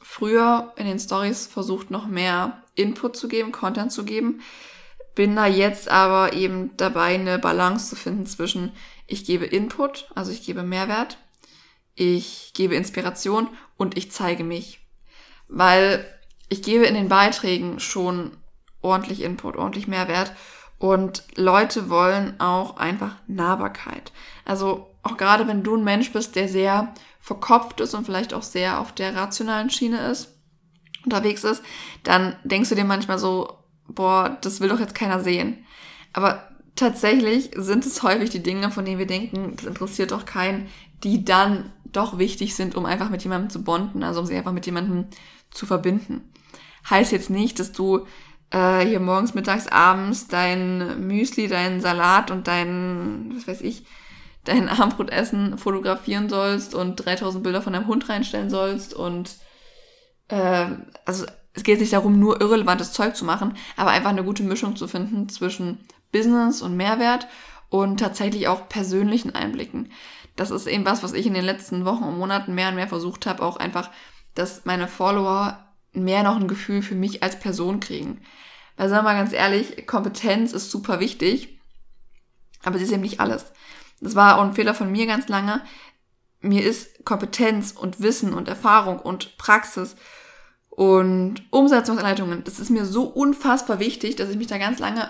früher 0.00 0.72
in 0.76 0.86
den 0.86 0.98
Stories 0.98 1.46
versucht, 1.46 1.90
noch 1.90 2.06
mehr 2.06 2.62
Input 2.74 3.16
zu 3.16 3.28
geben, 3.28 3.52
Content 3.52 3.92
zu 3.92 4.04
geben. 4.04 4.40
Bin 5.14 5.36
da 5.36 5.46
jetzt 5.46 5.88
aber 5.88 6.32
eben 6.32 6.76
dabei, 6.76 7.14
eine 7.14 7.38
Balance 7.38 7.90
zu 7.90 7.96
finden 7.96 8.26
zwischen 8.26 8.72
ich 9.06 9.24
gebe 9.24 9.44
Input, 9.44 10.10
also 10.14 10.32
ich 10.32 10.44
gebe 10.44 10.62
Mehrwert, 10.62 11.18
ich 11.94 12.52
gebe 12.54 12.74
Inspiration 12.74 13.48
und 13.76 13.96
ich 13.96 14.10
zeige 14.10 14.44
mich. 14.44 14.80
Weil 15.48 16.06
ich 16.48 16.62
gebe 16.62 16.86
in 16.86 16.94
den 16.94 17.08
Beiträgen 17.08 17.80
schon 17.80 18.36
ordentlich 18.80 19.22
Input, 19.22 19.56
ordentlich 19.56 19.86
Mehrwert 19.86 20.32
und 20.78 21.24
Leute 21.36 21.90
wollen 21.90 22.40
auch 22.40 22.76
einfach 22.76 23.16
Nahbarkeit. 23.26 24.12
Also 24.44 24.93
auch 25.04 25.16
gerade 25.16 25.46
wenn 25.46 25.62
du 25.62 25.76
ein 25.76 25.84
Mensch 25.84 26.12
bist, 26.12 26.34
der 26.34 26.48
sehr 26.48 26.92
verkopft 27.20 27.80
ist 27.80 27.94
und 27.94 28.04
vielleicht 28.04 28.34
auch 28.34 28.42
sehr 28.42 28.80
auf 28.80 28.92
der 28.92 29.14
rationalen 29.14 29.70
Schiene 29.70 30.10
ist, 30.10 30.34
unterwegs 31.04 31.44
ist, 31.44 31.62
dann 32.02 32.36
denkst 32.44 32.70
du 32.70 32.74
dir 32.74 32.84
manchmal 32.84 33.18
so, 33.18 33.58
boah, 33.86 34.38
das 34.40 34.60
will 34.60 34.70
doch 34.70 34.80
jetzt 34.80 34.94
keiner 34.94 35.20
sehen. 35.20 35.64
Aber 36.12 36.48
tatsächlich 36.74 37.50
sind 37.56 37.84
es 37.86 38.02
häufig 38.02 38.30
die 38.30 38.42
Dinge, 38.42 38.70
von 38.70 38.84
denen 38.84 38.98
wir 38.98 39.06
denken, 39.06 39.54
das 39.56 39.66
interessiert 39.66 40.10
doch 40.10 40.24
keinen, 40.24 40.68
die 41.02 41.24
dann 41.24 41.72
doch 41.84 42.18
wichtig 42.18 42.54
sind, 42.54 42.74
um 42.74 42.86
einfach 42.86 43.10
mit 43.10 43.22
jemandem 43.22 43.50
zu 43.50 43.62
bonden, 43.62 44.02
also 44.02 44.20
um 44.20 44.26
sie 44.26 44.36
einfach 44.36 44.52
mit 44.52 44.66
jemandem 44.66 45.06
zu 45.50 45.66
verbinden. 45.66 46.32
Heißt 46.88 47.12
jetzt 47.12 47.30
nicht, 47.30 47.58
dass 47.58 47.72
du 47.72 48.06
äh, 48.50 48.84
hier 48.86 49.00
morgens, 49.00 49.34
mittags, 49.34 49.68
abends 49.68 50.28
dein 50.28 51.06
Müsli, 51.06 51.46
deinen 51.48 51.80
Salat 51.80 52.30
und 52.30 52.48
dein, 52.48 53.32
was 53.36 53.46
weiß 53.46 53.60
ich, 53.60 53.84
dein 54.44 54.68
Abendbrotessen 54.70 55.58
fotografieren 55.58 56.28
sollst 56.28 56.74
und 56.74 56.96
3000 56.96 57.42
Bilder 57.42 57.62
von 57.62 57.72
deinem 57.72 57.86
Hund 57.86 58.08
reinstellen 58.08 58.50
sollst 58.50 58.94
und 58.94 59.36
äh, 60.28 60.66
also 61.04 61.26
es 61.52 61.62
geht 61.62 61.80
nicht 61.80 61.92
darum, 61.92 62.18
nur 62.18 62.40
irrelevantes 62.40 62.92
Zeug 62.92 63.14
zu 63.14 63.24
machen, 63.24 63.56
aber 63.76 63.90
einfach 63.90 64.10
eine 64.10 64.24
gute 64.24 64.42
Mischung 64.42 64.76
zu 64.76 64.88
finden 64.88 65.28
zwischen 65.28 65.86
Business 66.10 66.62
und 66.62 66.76
Mehrwert 66.76 67.28
und 67.68 67.98
tatsächlich 68.00 68.48
auch 68.48 68.68
persönlichen 68.68 69.34
Einblicken. 69.34 69.92
Das 70.36 70.50
ist 70.50 70.66
eben 70.66 70.84
was, 70.84 71.04
was 71.04 71.12
ich 71.12 71.26
in 71.26 71.34
den 71.34 71.44
letzten 71.44 71.84
Wochen 71.84 72.02
und 72.04 72.18
Monaten 72.18 72.54
mehr 72.54 72.70
und 72.70 72.74
mehr 72.74 72.88
versucht 72.88 73.26
habe, 73.26 73.42
auch 73.42 73.56
einfach 73.56 73.90
dass 74.34 74.64
meine 74.64 74.88
Follower 74.88 75.64
mehr 75.92 76.22
noch 76.22 76.36
ein 76.36 76.48
Gefühl 76.48 76.82
für 76.82 76.94
mich 76.94 77.22
als 77.22 77.38
Person 77.38 77.80
kriegen. 77.80 78.20
Weil 78.76 78.88
sagen 78.88 79.04
wir 79.04 79.12
mal 79.12 79.18
ganz 79.18 79.32
ehrlich, 79.32 79.86
Kompetenz 79.86 80.52
ist 80.52 80.70
super 80.70 81.00
wichtig, 81.00 81.60
aber 82.64 82.78
sie 82.78 82.84
ist 82.84 82.92
eben 82.92 83.02
nicht 83.02 83.20
alles. 83.20 83.52
Das 84.04 84.14
war 84.14 84.38
auch 84.38 84.42
ein 84.42 84.54
Fehler 84.54 84.74
von 84.74 84.92
mir 84.92 85.06
ganz 85.06 85.28
lange. 85.28 85.62
Mir 86.40 86.62
ist 86.62 87.04
Kompetenz 87.04 87.72
und 87.72 88.00
Wissen 88.00 88.34
und 88.34 88.48
Erfahrung 88.48 88.98
und 88.98 89.38
Praxis 89.38 89.96
und 90.68 91.42
Umsetzungsanleitungen, 91.50 92.42
das 92.44 92.58
ist 92.58 92.70
mir 92.70 92.84
so 92.84 93.04
unfassbar 93.04 93.78
wichtig, 93.78 94.16
dass 94.16 94.28
ich 94.28 94.36
mich 94.36 94.48
da 94.48 94.58
ganz 94.58 94.80
lange 94.80 95.08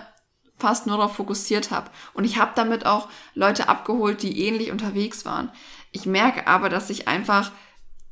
fast 0.57 0.87
nur 0.87 0.97
darauf 0.97 1.15
fokussiert 1.15 1.71
habe. 1.71 1.89
Und 2.13 2.23
ich 2.23 2.37
habe 2.37 2.51
damit 2.55 2.85
auch 2.85 3.09
Leute 3.33 3.67
abgeholt, 3.67 4.21
die 4.21 4.45
ähnlich 4.45 4.71
unterwegs 4.71 5.25
waren. 5.25 5.51
Ich 5.91 6.05
merke 6.05 6.47
aber, 6.47 6.69
dass 6.69 6.89
ich 6.89 7.07
einfach 7.07 7.51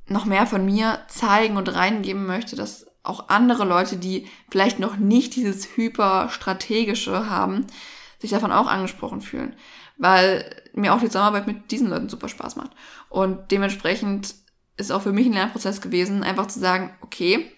noch 0.08 0.26
mehr 0.26 0.48
von 0.48 0.65
mir 0.65 1.00
zeigen 1.08 1.56
und 1.56 1.74
reingeben 1.74 2.26
möchte, 2.26 2.56
dass 2.56 2.88
auch 3.04 3.30
andere 3.30 3.65
Leute, 3.65 3.98
die 3.98 4.28
vielleicht 4.50 4.80
noch 4.80 4.98
nicht 4.98 5.36
dieses 5.36 5.78
hyperstrategische 5.78 7.30
haben, 7.30 7.67
sich 8.24 8.32
davon 8.32 8.52
auch 8.52 8.68
angesprochen 8.68 9.22
fühlen. 9.22 9.56
Weil 9.98 10.64
mir 10.74 10.94
auch 10.94 11.00
die 11.00 11.08
Zusammenarbeit 11.08 11.46
mit 11.46 11.72
diesen 11.72 11.90
Leuten 11.90 12.10
super 12.10 12.30
Spaß 12.30 12.56
macht. 12.56 12.72
Und 13.10 13.52
dementsprechend 13.52 14.34
ist 14.78 14.92
auch 14.92 15.02
für 15.02 15.12
mich 15.12 15.28
ein 15.28 15.34
Lernprozess 15.34 15.82
gewesen, 15.82 16.24
einfach 16.24 16.48
zu 16.48 16.60
sagen, 16.60 16.96
okay, 17.02 17.52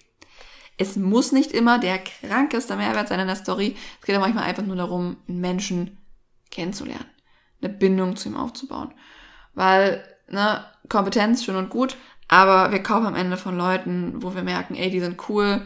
es 0.77 0.95
muss 0.95 1.31
nicht 1.31 1.51
immer 1.51 1.79
der 1.79 1.99
krankeste 1.99 2.75
Mehrwert 2.75 3.07
sein 3.07 3.19
in 3.19 3.27
der 3.27 3.35
Story. 3.35 3.75
Es 3.99 4.05
geht 4.05 4.15
ja 4.15 4.19
manchmal 4.19 4.43
einfach 4.43 4.63
nur 4.63 4.75
darum, 4.75 5.17
einen 5.29 5.39
Menschen 5.39 5.97
kennenzulernen, 6.51 7.05
eine 7.61 7.71
Bindung 7.71 8.15
zu 8.15 8.29
ihm 8.29 8.35
aufzubauen. 8.35 8.91
Weil, 9.53 10.03
ne, 10.27 10.65
Kompetenz 10.89 11.45
schön 11.45 11.55
und 11.55 11.69
gut, 11.69 11.95
aber 12.27 12.71
wir 12.71 12.81
kaufen 12.83 13.05
am 13.05 13.15
Ende 13.15 13.37
von 13.37 13.55
Leuten, 13.55 14.23
wo 14.23 14.33
wir 14.33 14.43
merken, 14.43 14.75
ey, 14.75 14.89
die 14.89 14.99
sind 14.99 15.29
cool, 15.29 15.61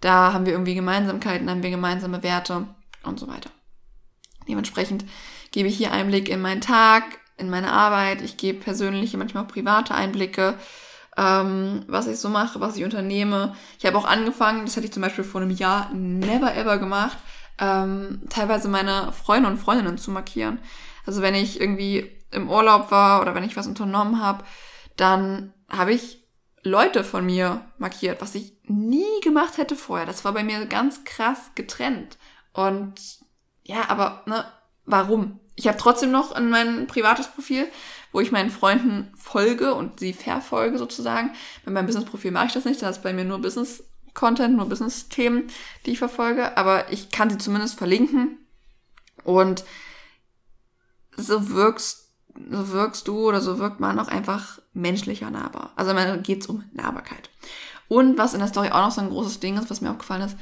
da 0.00 0.32
haben 0.32 0.46
wir 0.46 0.54
irgendwie 0.54 0.74
Gemeinsamkeiten, 0.74 1.48
haben 1.50 1.62
wir 1.62 1.70
gemeinsame 1.70 2.22
Werte 2.22 2.66
und 3.04 3.20
so 3.20 3.28
weiter. 3.28 3.50
Dementsprechend 4.50 5.04
gebe 5.52 5.68
ich 5.68 5.76
hier 5.76 5.92
Einblick 5.92 6.28
in 6.28 6.40
meinen 6.42 6.60
Tag, 6.60 7.04
in 7.36 7.48
meine 7.48 7.72
Arbeit, 7.72 8.20
ich 8.22 8.36
gebe 8.36 8.60
persönliche, 8.60 9.16
manchmal 9.16 9.44
auch 9.44 9.48
private 9.48 9.94
Einblicke, 9.94 10.54
ähm, 11.16 11.84
was 11.88 12.06
ich 12.06 12.18
so 12.18 12.28
mache, 12.28 12.60
was 12.60 12.76
ich 12.76 12.84
unternehme. 12.84 13.54
Ich 13.78 13.86
habe 13.86 13.96
auch 13.96 14.04
angefangen, 14.04 14.66
das 14.66 14.76
hatte 14.76 14.86
ich 14.86 14.92
zum 14.92 15.02
Beispiel 15.02 15.24
vor 15.24 15.40
einem 15.40 15.50
Jahr 15.50 15.90
never 15.92 16.54
ever 16.54 16.78
gemacht, 16.78 17.18
ähm, 17.58 18.22
teilweise 18.28 18.68
meine 18.68 19.12
Freunde 19.12 19.48
und 19.48 19.58
Freundinnen 19.58 19.98
zu 19.98 20.10
markieren. 20.10 20.58
Also 21.06 21.22
wenn 21.22 21.34
ich 21.34 21.60
irgendwie 21.60 22.10
im 22.30 22.48
Urlaub 22.48 22.90
war 22.90 23.22
oder 23.22 23.34
wenn 23.34 23.44
ich 23.44 23.56
was 23.56 23.66
unternommen 23.66 24.22
habe, 24.22 24.44
dann 24.96 25.52
habe 25.68 25.92
ich 25.92 26.20
Leute 26.62 27.04
von 27.04 27.24
mir 27.24 27.62
markiert, 27.78 28.20
was 28.20 28.34
ich 28.34 28.52
nie 28.64 29.20
gemacht 29.22 29.56
hätte 29.56 29.76
vorher. 29.76 30.06
Das 30.06 30.24
war 30.24 30.32
bei 30.32 30.44
mir 30.44 30.66
ganz 30.66 31.04
krass 31.04 31.52
getrennt. 31.54 32.18
Und 32.52 33.00
ja, 33.70 33.88
aber 33.88 34.22
ne, 34.26 34.44
warum? 34.84 35.38
Ich 35.54 35.68
habe 35.68 35.78
trotzdem 35.78 36.10
noch 36.10 36.36
in 36.36 36.50
mein 36.50 36.86
privates 36.88 37.28
Profil, 37.28 37.68
wo 38.12 38.20
ich 38.20 38.32
meinen 38.32 38.50
Freunden 38.50 39.12
folge 39.16 39.74
und 39.74 40.00
sie 40.00 40.12
verfolge 40.12 40.78
sozusagen. 40.78 41.30
Bei 41.64 41.70
meinem 41.70 41.86
Business-Profil 41.86 42.32
mache 42.32 42.46
ich 42.46 42.52
das 42.52 42.64
nicht, 42.64 42.82
da 42.82 42.90
ist 42.90 43.02
bei 43.02 43.12
mir 43.12 43.24
nur 43.24 43.40
Business-Content, 43.40 44.56
nur 44.56 44.68
Business-Themen, 44.68 45.48
die 45.86 45.92
ich 45.92 45.98
verfolge, 45.98 46.56
aber 46.56 46.90
ich 46.90 47.10
kann 47.10 47.30
sie 47.30 47.38
zumindest 47.38 47.78
verlinken. 47.78 48.38
Und 49.22 49.64
so 51.16 51.50
wirkst 51.50 52.08
so 52.50 52.70
wirkst 52.70 53.06
du 53.06 53.28
oder 53.28 53.40
so 53.40 53.58
wirkt 53.58 53.80
man 53.80 53.98
auch 53.98 54.08
einfach 54.08 54.60
menschlicher 54.72 55.30
nahbar. 55.30 55.72
Also 55.76 55.92
man 55.94 56.22
geht 56.22 56.42
es 56.42 56.46
um 56.46 56.64
Nahbarkeit. 56.72 57.28
Und 57.88 58.18
was 58.18 58.34
in 58.34 58.38
der 58.38 58.48
Story 58.48 58.70
auch 58.70 58.82
noch 58.84 58.92
so 58.92 59.00
ein 59.00 59.10
großes 59.10 59.40
Ding 59.40 59.58
ist, 59.58 59.68
was 59.68 59.80
mir 59.80 59.90
aufgefallen 59.90 60.22
ist, 60.22 60.36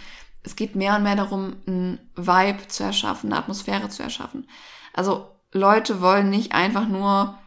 es 0.49 0.57
geht 0.57 0.75
mehr 0.75 0.97
und 0.97 1.03
mehr 1.03 1.17
darum, 1.17 1.57
ein 1.67 1.99
Vibe 2.17 2.69
zu 2.69 2.83
erschaffen, 2.83 3.31
eine 3.31 3.39
Atmosphäre 3.39 3.91
zu 3.91 4.03
erschaffen. 4.03 4.49
Also 4.95 5.29
Leute 5.53 6.01
wollen 6.01 6.31
nicht 6.31 6.53
einfach 6.53 6.89
nur 6.89 7.39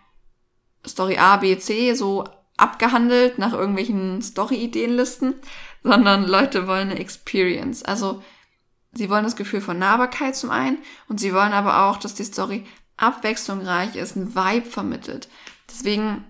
Story 0.86 1.18
A, 1.18 1.38
B, 1.38 1.58
C 1.58 1.96
so 1.96 2.26
abgehandelt 2.58 3.40
nach 3.40 3.54
irgendwelchen 3.54 4.22
Story-Ideenlisten, 4.22 5.34
sondern 5.82 6.28
Leute 6.28 6.68
wollen 6.68 6.92
eine 6.92 7.00
Experience. 7.00 7.82
Also 7.82 8.22
sie 8.94 9.10
wollen 9.10 9.24
das 9.24 9.36
Gefühl 9.36 9.62
von 9.62 9.80
Nahbarkeit 9.80 10.36
zum 10.36 10.52
einen 10.52 10.78
und 11.10 11.20
sie 11.20 11.34
wollen 11.34 11.54
aber 11.54 11.86
auch, 11.88 11.98
dass 11.98 12.14
die 12.14 12.24
Story 12.24 12.68
abwechslungsreich 12.98 13.96
ist, 13.96 14.16
ein 14.16 14.36
Vibe 14.36 14.68
vermittelt. 14.68 15.28
Deswegen 15.68 16.24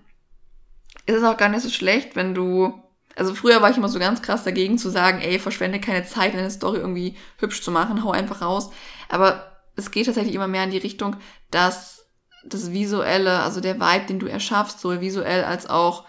ist 1.04 1.16
es 1.16 1.24
auch 1.24 1.36
gar 1.36 1.50
nicht 1.50 1.62
so 1.62 1.68
schlecht, 1.68 2.16
wenn 2.16 2.34
du, 2.34 2.82
also 3.16 3.34
früher 3.34 3.60
war 3.62 3.70
ich 3.70 3.76
immer 3.76 3.88
so 3.88 3.98
ganz 3.98 4.22
krass 4.22 4.44
dagegen 4.44 4.78
zu 4.78 4.90
sagen, 4.90 5.20
ey, 5.20 5.38
verschwende 5.38 5.80
keine 5.80 6.04
Zeit, 6.04 6.34
eine 6.34 6.50
Story 6.50 6.78
irgendwie 6.78 7.16
hübsch 7.38 7.62
zu 7.62 7.70
machen, 7.70 8.04
hau 8.04 8.10
einfach 8.10 8.42
raus. 8.42 8.70
Aber 9.08 9.52
es 9.76 9.90
geht 9.90 10.06
tatsächlich 10.06 10.34
immer 10.34 10.48
mehr 10.48 10.64
in 10.64 10.70
die 10.70 10.78
Richtung, 10.78 11.16
dass 11.50 12.06
das 12.44 12.72
Visuelle, 12.72 13.40
also 13.40 13.60
der 13.60 13.80
Vibe, 13.80 14.06
den 14.06 14.18
du 14.18 14.26
erschaffst, 14.26 14.80
sowohl 14.80 15.00
visuell 15.00 15.44
als 15.44 15.68
auch 15.68 16.04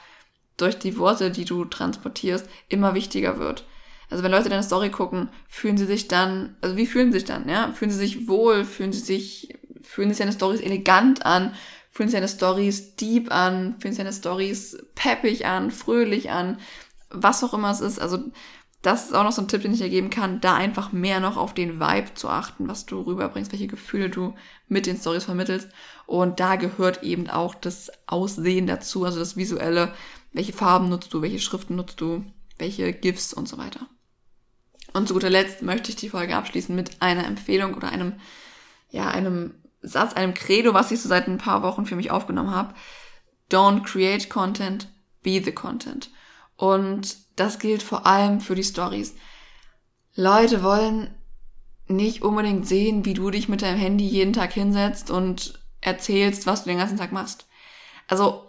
durch 0.58 0.80
die 0.80 0.98
Worte, 0.98 1.32
die 1.32 1.46
du 1.46 1.66
transportierst, 1.66 2.48
immer 2.70 2.94
wichtiger 2.94 3.38
wird. 3.40 3.66
Also 4.10 4.24
wenn 4.24 4.32
Leute 4.32 4.50
deine 4.50 4.64
Story 4.64 4.90
gucken, 4.90 5.30
fühlen 5.48 5.78
sie 5.78 5.86
sich 5.86 6.08
dann, 6.08 6.56
also 6.62 6.78
wie 6.78 6.86
fühlen 6.86 7.12
sie 7.12 7.20
sich 7.20 7.28
dann, 7.28 7.50
ja? 7.50 7.72
Fühlen 7.74 7.92
sie 7.92 7.98
sich 7.98 8.28
wohl, 8.28 8.64
fühlen 8.64 8.94
sie 8.94 9.00
sich 9.00 9.58
fühlen 9.84 10.10
sich 10.10 10.18
seine 10.18 10.32
Stories 10.32 10.62
elegant 10.62 11.26
an, 11.26 11.54
fühlen 11.92 12.10
sich 12.10 12.18
seine 12.18 12.28
Stories 12.28 12.96
deep 12.96 13.32
an, 13.32 13.76
fühlen 13.80 13.94
sich 13.94 13.98
seine 13.98 14.14
Stories 14.14 14.78
peppig 14.96 15.46
an, 15.46 15.70
fröhlich 15.70 16.32
an, 16.32 16.58
was 17.14 17.44
auch 17.44 17.54
immer 17.54 17.72
es 17.72 17.82
ist. 17.82 18.00
Also 18.00 18.20
das 18.84 19.06
ist 19.06 19.16
auch 19.16 19.24
noch 19.24 19.32
so 19.32 19.42
ein 19.42 19.48
Tipp, 19.48 19.62
den 19.62 19.74
ich 19.74 19.80
dir 19.80 19.90
geben 19.90 20.10
kann, 20.10 20.42
da 20.42 20.56
einfach 20.56 20.92
mehr 20.92 21.22
noch 21.22 21.38
auf 21.38 21.54
den 21.54 21.80
Vibe 21.80 22.16
zu 22.16 22.28
achten, 22.28 22.68
was 22.68 22.86
du 22.86 23.00
rüberbringst, 23.00 23.54
welche 23.54 23.68
Gefühle 23.68 24.10
du 24.10 24.36
mit 24.68 24.86
den 24.86 24.98
Stories 24.98 25.24
vermittelst. 25.24 25.70
Und 26.06 26.42
da 26.42 26.58
gehört 26.58 27.02
eben 27.02 27.30
auch 27.30 27.56
das 27.56 27.92
Aussehen 28.08 28.68
dazu, 28.68 29.06
also 29.06 29.20
das 29.20 29.38
Visuelle. 29.38 29.94
Welche 30.34 30.52
Farben 30.52 30.90
nutzt 30.90 31.14
du, 31.14 31.22
welche 31.22 31.40
Schriften 31.40 31.78
nutzt 31.78 32.02
du, 32.02 32.26
welche 32.58 32.92
GIFs 32.92 33.34
und 33.34 33.48
so 33.48 33.58
weiter. 33.58 33.88
Und 34.92 35.08
zu 35.08 35.14
guter 35.14 35.30
Letzt 35.30 35.62
möchte 35.62 35.90
ich 35.90 35.96
die 35.96 36.10
Folge 36.10 36.36
abschließen 36.36 36.76
mit 36.76 37.02
einer 37.02 37.26
Empfehlung 37.26 37.76
oder 37.76 37.90
einem, 37.90 38.14
ja, 38.90 39.08
einem 39.08 39.56
Satz, 39.82 40.14
einem 40.14 40.34
Credo, 40.34 40.74
was 40.74 40.92
ich 40.92 41.02
so 41.02 41.08
seit 41.08 41.28
ein 41.28 41.38
paar 41.38 41.64
Wochen 41.64 41.86
für 41.86 41.96
mich 41.96 42.12
aufgenommen 42.12 42.52
habe. 42.52 42.74
Don't 43.50 43.84
create 43.84 44.30
content, 44.30 44.90
be 45.22 45.42
the 45.44 45.54
content. 45.54 46.10
Und 46.56 47.18
das 47.36 47.60
gilt 47.60 47.84
vor 47.84 48.06
allem 48.06 48.40
für 48.40 48.56
die 48.56 48.64
Stories. 48.64 49.16
Leute 50.16 50.64
wollen 50.64 51.14
nicht 51.88 52.22
unbedingt 52.22 52.68
sehen, 52.68 53.06
wie 53.06 53.14
du 53.14 53.30
dich 53.32 53.50
mit 53.50 53.62
deinem 53.62 53.80
Handy 53.80 54.06
jeden 54.06 54.34
Tag 54.34 54.54
hinsetzt 54.54 55.10
und 55.10 55.60
erzählst, 55.82 56.46
was 56.46 56.64
du 56.64 56.70
den 56.70 56.78
ganzen 56.78 56.98
Tag 56.98 57.12
machst. 57.12 57.48
Also, 58.08 58.48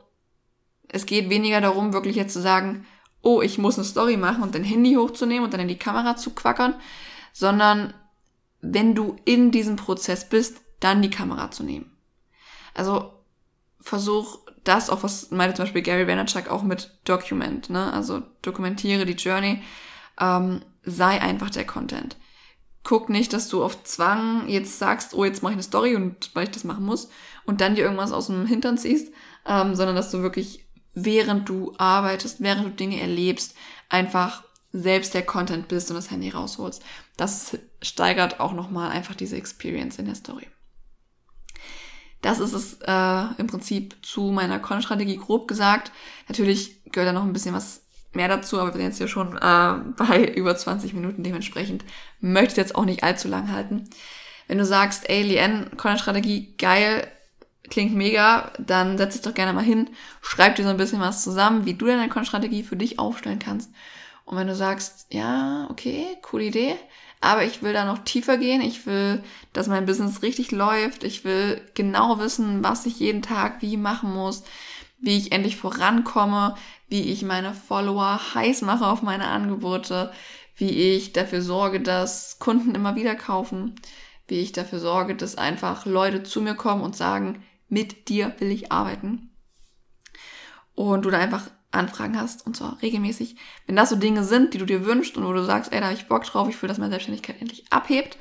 es 0.89 1.07
geht 1.07 1.31
weniger 1.31 1.61
darum, 1.61 1.93
wirklich 1.93 2.17
jetzt 2.17 2.33
zu 2.33 2.41
sagen, 2.41 2.87
oh, 3.23 3.43
ich 3.43 3.59
muss 3.59 3.77
eine 3.77 3.85
Story 3.85 4.17
machen 4.17 4.43
und 4.43 4.55
dein 4.55 4.65
Handy 4.65 4.95
hochzunehmen 4.95 5.45
und 5.45 5.53
dann 5.53 5.61
in 5.61 5.69
die 5.69 5.79
Kamera 5.79 6.17
zu 6.17 6.31
quackern, 6.31 6.75
sondern 7.33 7.95
wenn 8.61 8.95
du 8.95 9.17
in 9.25 9.51
diesem 9.51 9.77
Prozess 9.77 10.29
bist, 10.29 10.61
dann 10.81 11.03
die 11.03 11.11
Kamera 11.11 11.51
zu 11.51 11.63
nehmen. 11.63 11.91
Also 12.75 13.13
versuch 13.85 14.39
das 14.65 14.89
auch, 14.89 15.03
was 15.03 15.31
meinte 15.31 15.55
zum 15.55 15.65
Beispiel 15.65 15.83
Gary 15.83 16.09
Vaynerchuk 16.09 16.49
auch 16.49 16.63
mit 16.63 16.91
Document, 17.05 17.69
ne? 17.69 17.93
Also 17.93 18.23
dokumentiere 18.43 19.05
die 19.05 19.13
Journey, 19.13 19.63
ähm, 20.19 20.63
sei 20.83 21.21
einfach 21.21 21.51
der 21.51 21.67
Content. 21.67 22.17
Guck 22.83 23.09
nicht, 23.09 23.33
dass 23.33 23.49
du 23.49 23.63
auf 23.63 23.85
Zwang 23.85 24.49
jetzt 24.49 24.79
sagst, 24.79 25.15
oh, 25.15 25.25
jetzt 25.25 25.43
mache 25.43 25.53
ich 25.53 25.57
eine 25.57 25.63
Story 25.63 25.95
und 25.95 26.31
weil 26.35 26.45
ich 26.45 26.51
das 26.51 26.65
machen 26.65 26.85
muss 26.85 27.09
und 27.45 27.61
dann 27.61 27.75
dir 27.75 27.85
irgendwas 27.85 28.13
aus 28.13 28.27
dem 28.27 28.47
Hintern 28.47 28.79
ziehst, 28.79 29.13
ähm, 29.47 29.75
sondern 29.75 29.97
dass 29.97 30.11
du 30.11 30.23
wirklich, 30.23 30.67
während 30.95 31.49
du 31.49 31.75
arbeitest, 31.77 32.43
während 32.43 32.67
du 32.67 32.71
Dinge 32.71 33.01
erlebst, 33.01 33.55
einfach 33.89 34.45
selbst 34.73 35.15
der 35.15 35.25
Content 35.25 35.69
bist 35.69 35.91
und 35.91 35.97
das 35.97 36.11
Handy 36.11 36.31
rausholst. 36.31 36.83
Das 37.17 37.57
steigert 37.81 38.41
auch 38.41 38.53
nochmal 38.53 38.91
einfach 38.91 39.15
diese 39.15 39.37
Experience 39.37 39.99
in 39.99 40.07
der 40.07 40.17
Story. 40.17 40.47
Das 42.25 42.41
ist 42.41 42.55
es 42.55 42.79
äh, 42.81 43.27
im 43.37 43.49
Prinzip 43.49 43.97
zu 44.01 44.31
meiner 44.31 44.59
Con-Strategie 44.59 45.19
grob 45.19 45.47
gesagt. 45.47 45.93
Natürlich 46.27 46.83
gehört 46.91 47.11
da 47.11 47.13
noch 47.13 47.25
ein 47.25 47.35
bisschen 47.35 47.55
was 47.55 47.83
mehr 48.15 48.29
dazu, 48.29 48.59
aber 48.59 48.69
wir 48.69 48.79
sind 48.79 48.87
jetzt 48.87 48.97
hier 48.97 49.09
schon 49.09 49.37
äh, 49.37 49.75
bei 49.99 50.33
über 50.35 50.57
20 50.57 50.95
Minuten. 50.95 51.23
Dementsprechend 51.23 51.85
möchte 52.21 52.53
ich 52.53 52.57
jetzt 52.57 52.77
auch 52.77 52.87
nicht 52.87 53.05
allzu 53.05 53.29
lang 53.29 53.53
halten. 53.53 53.91
Wenn 54.49 54.57
du 54.57 54.65
sagst, 54.65 55.11
ey, 55.11 55.23
Lien, 55.23 55.67
Content-Strategie, 55.77 56.55
geil, 56.57 57.07
klingt 57.69 57.95
mega, 57.95 58.53
dann 58.59 58.97
setz 58.97 59.13
dich 59.13 59.23
doch 59.23 59.35
gerne 59.35 59.53
mal 59.53 59.63
hin, 59.63 59.91
schreib 60.23 60.57
dir 60.57 60.65
so 60.65 60.71
ein 60.71 60.79
bisschen 60.79 61.01
was 61.01 61.23
zusammen, 61.23 61.67
wie 61.67 61.75
du 61.75 61.85
deine 61.85 62.09
Content-Strategie 62.09 62.63
für 62.63 62.77
dich 62.77 62.99
aufstellen 62.99 63.39
kannst. 63.39 63.71
Und 64.25 64.39
wenn 64.39 64.47
du 64.47 64.55
sagst, 64.55 65.09
ja, 65.11 65.67
okay, 65.71 66.17
coole 66.23 66.45
Idee, 66.45 66.77
aber 67.25 67.45
ich 67.45 67.63
will 67.63 67.73
da 67.73 67.85
noch 67.85 67.99
tiefer 68.05 68.37
gehen. 68.39 68.61
Ich 68.61 68.87
will, 68.87 69.23
dass 69.53 69.67
mein 69.67 69.87
Business 69.87 70.23
richtig 70.23 70.51
läuft. 70.53 71.05
Ich 71.05 71.25
will 71.25 71.61
genau 71.75 72.19
wissen, 72.19 72.63
was 72.63 72.87
ich 72.87 73.01
jeden 73.01 73.23
Tag 73.23 73.63
wie 73.63 73.77
machen 73.77 74.13
muss. 74.15 74.45
wie 74.99 75.19
ich 75.19 75.33
endlich 75.33 75.57
vorankomme, 75.57 76.57
wie 76.89 77.13
ich 77.13 77.23
meine 77.23 77.53
Follower 77.53 78.21
heiß 78.35 78.63
mache 78.63 78.87
auf 78.87 79.03
meine 79.03 79.27
Angebote, 79.27 80.13
wie 80.57 80.71
ich 80.95 81.13
dafür 81.13 81.43
sorge, 81.43 81.81
dass 81.81 82.39
Kunden 82.39 82.75
immer 82.75 82.97
wieder 82.97 83.15
kaufen, 83.15 83.75
wie 84.29 84.41
ich 84.41 84.53
dafür 84.53 84.79
sorge, 84.79 85.15
dass 85.15 85.37
einfach 85.37 85.85
Leute 85.85 86.23
zu 86.23 86.41
mir 86.41 86.55
kommen 86.55 86.83
und 86.83 86.97
sagen, 86.97 87.43
mit 87.69 88.09
dir 88.09 88.35
will 88.39 88.51
ich 88.51 88.73
arbeiten. 88.73 89.31
Und 90.75 91.05
du 91.05 91.11
da 91.11 91.19
einfach 91.19 91.51
Anfragen 91.75 92.19
hast 92.19 92.47
und 92.47 92.57
zwar 92.57 92.81
regelmäßig. 92.83 93.37
Wenn 93.67 93.77
das 93.77 93.91
so 93.91 93.97
Dinge 93.97 94.25
sind, 94.25 94.55
die 94.55 94.59
du 94.59 94.67
dir 94.67 94.87
wünschst 94.87 95.17
und 95.17 95.25
wo 95.25 95.33
du 95.33 95.45
sagst, 95.45 95.73
ey, 95.73 95.81
da 95.81 95.87
habe 95.87 95.97
ich 95.97 96.09
Bock 96.09 96.25
drauf, 96.25 96.49
ich 96.49 96.61
will, 96.61 96.69
dass 96.69 96.79
meine 96.79 96.91
Selbstständigkeit 96.91 97.41
endlich 97.41 97.65
abhebt, 97.71 98.17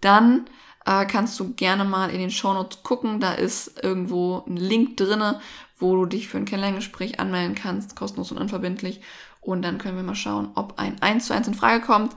dann 0.00 0.46
äh, 0.86 1.06
kannst 1.06 1.38
du 1.40 1.52
gerne 1.54 1.84
mal 1.84 2.10
in 2.10 2.18
den 2.18 2.30
Shownotes 2.30 2.82
gucken. 2.82 3.20
Da 3.20 3.32
ist 3.32 3.82
irgendwo 3.82 4.44
ein 4.46 4.56
Link 4.56 4.96
drinne, 4.96 5.40
wo 5.78 5.96
du 5.96 6.06
dich 6.06 6.28
für 6.28 6.38
ein 6.38 6.44
Kennenlerngespräch 6.44 7.20
anmelden 7.20 7.54
kannst, 7.54 7.96
kostenlos 7.96 8.32
und 8.32 8.38
unverbindlich. 8.38 9.00
Und 9.40 9.62
dann 9.62 9.78
können 9.78 9.96
wir 9.96 10.02
mal 10.02 10.14
schauen, 10.14 10.50
ob 10.54 10.78
ein 10.78 11.00
1 11.00 11.26
zu 11.26 11.34
1 11.34 11.48
in 11.48 11.54
Frage 11.54 11.84
kommt. 11.84 12.14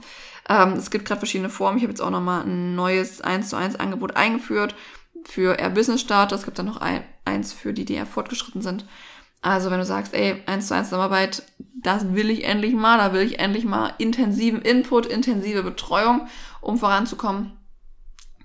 Ähm, 0.48 0.74
es 0.74 0.90
gibt 0.90 1.06
gerade 1.06 1.20
verschiedene 1.20 1.48
Formen. 1.48 1.78
Ich 1.78 1.84
habe 1.84 1.92
jetzt 1.92 2.02
auch 2.02 2.10
nochmal 2.10 2.42
ein 2.42 2.74
neues 2.74 3.20
1 3.20 3.48
zu 3.48 3.56
1 3.56 3.76
Angebot 3.76 4.16
eingeführt 4.16 4.74
für 5.24 5.58
eher 5.58 5.70
Business 5.70 6.02
Starter. 6.02 6.36
Es 6.36 6.44
gibt 6.44 6.58
dann 6.58 6.66
noch 6.66 6.76
ein, 6.78 7.02
eins 7.24 7.52
für 7.52 7.72
die, 7.72 7.84
die 7.84 7.94
eher 7.94 8.06
fortgeschritten 8.06 8.60
sind. 8.60 8.84
Also 9.44 9.70
wenn 9.70 9.78
du 9.78 9.84
sagst, 9.84 10.14
ey, 10.14 10.42
1 10.46 10.68
zu 10.68 10.74
1 10.74 10.88
Zusammenarbeit, 10.88 11.42
das 11.74 12.14
will 12.14 12.30
ich 12.30 12.44
endlich 12.44 12.72
mal, 12.72 12.96
da 12.96 13.12
will 13.12 13.20
ich 13.20 13.40
endlich 13.40 13.66
mal 13.66 13.92
intensiven 13.98 14.62
Input, 14.62 15.04
intensive 15.04 15.62
Betreuung, 15.62 16.28
um 16.62 16.78
voranzukommen, 16.78 17.52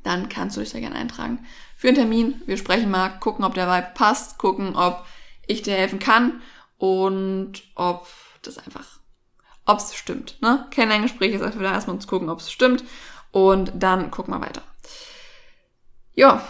dann 0.03 0.27
kannst 0.27 0.57
du 0.57 0.59
dich 0.59 0.71
da 0.71 0.79
gerne 0.81 0.97
eintragen 0.97 1.39
für 1.77 1.87
einen 1.87 1.95
Termin. 1.95 2.41
Wir 2.47 2.57
sprechen 2.57 2.91
mal, 2.91 3.07
gucken, 3.07 3.45
ob 3.45 3.53
der 3.53 3.69
Vibe 3.69 3.91
passt, 3.93 4.39
gucken, 4.39 4.75
ob 4.75 5.05
ich 5.47 5.61
dir 5.61 5.73
helfen 5.73 5.99
kann 5.99 6.41
und 6.77 7.63
ob 7.75 8.07
das 8.41 8.57
einfach, 8.57 8.99
ob 9.65 9.77
es 9.77 9.95
stimmt. 9.95 10.35
Ne? 10.41 10.67
Kennenlerngespräch 10.69 11.33
ist 11.33 11.43
einfach 11.43 11.61
da 11.61 11.71
erstmal 11.71 11.99
zu 11.99 12.09
gucken, 12.09 12.29
ob 12.29 12.39
es 12.41 12.51
stimmt 12.51 12.83
und 13.31 13.71
dann 13.73 14.11
gucken 14.11 14.33
wir 14.33 14.41
weiter. 14.41 14.63
Ja, 16.13 16.45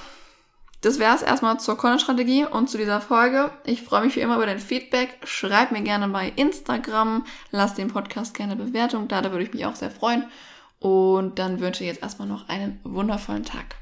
das 0.82 1.00
wäre 1.00 1.15
es 1.15 1.22
erstmal 1.22 1.60
zur 1.60 1.78
Content-Strategie 1.78 2.46
und 2.46 2.70
zu 2.70 2.78
dieser 2.78 3.02
Folge. 3.02 3.52
Ich 3.65 3.82
freue 3.82 4.06
mich 4.06 4.15
wie 4.15 4.22
immer 4.22 4.36
über 4.36 4.46
dein 4.46 4.60
Feedback. 4.60 5.18
Schreib 5.26 5.72
mir 5.72 5.82
gerne 5.82 6.08
bei 6.08 6.32
Instagram. 6.36 7.26
Lass 7.52 7.74
den 7.74 7.89
Podcast 7.89 8.34
gerne 8.34 8.56
Bewertung 8.56 9.08
da, 9.08 9.22
da 9.22 9.32
würde 9.32 9.44
ich 9.44 9.54
mich 9.54 9.65
auch 9.65 9.76
sehr 9.76 9.92
freuen. 9.92 10.24
Und 10.80 11.38
dann 11.39 11.60
wünsche 11.60 11.84
ich 11.84 11.89
jetzt 11.89 12.02
erstmal 12.02 12.28
noch 12.28 12.48
einen 12.48 12.80
wundervollen 12.84 13.44
Tag. 13.44 13.79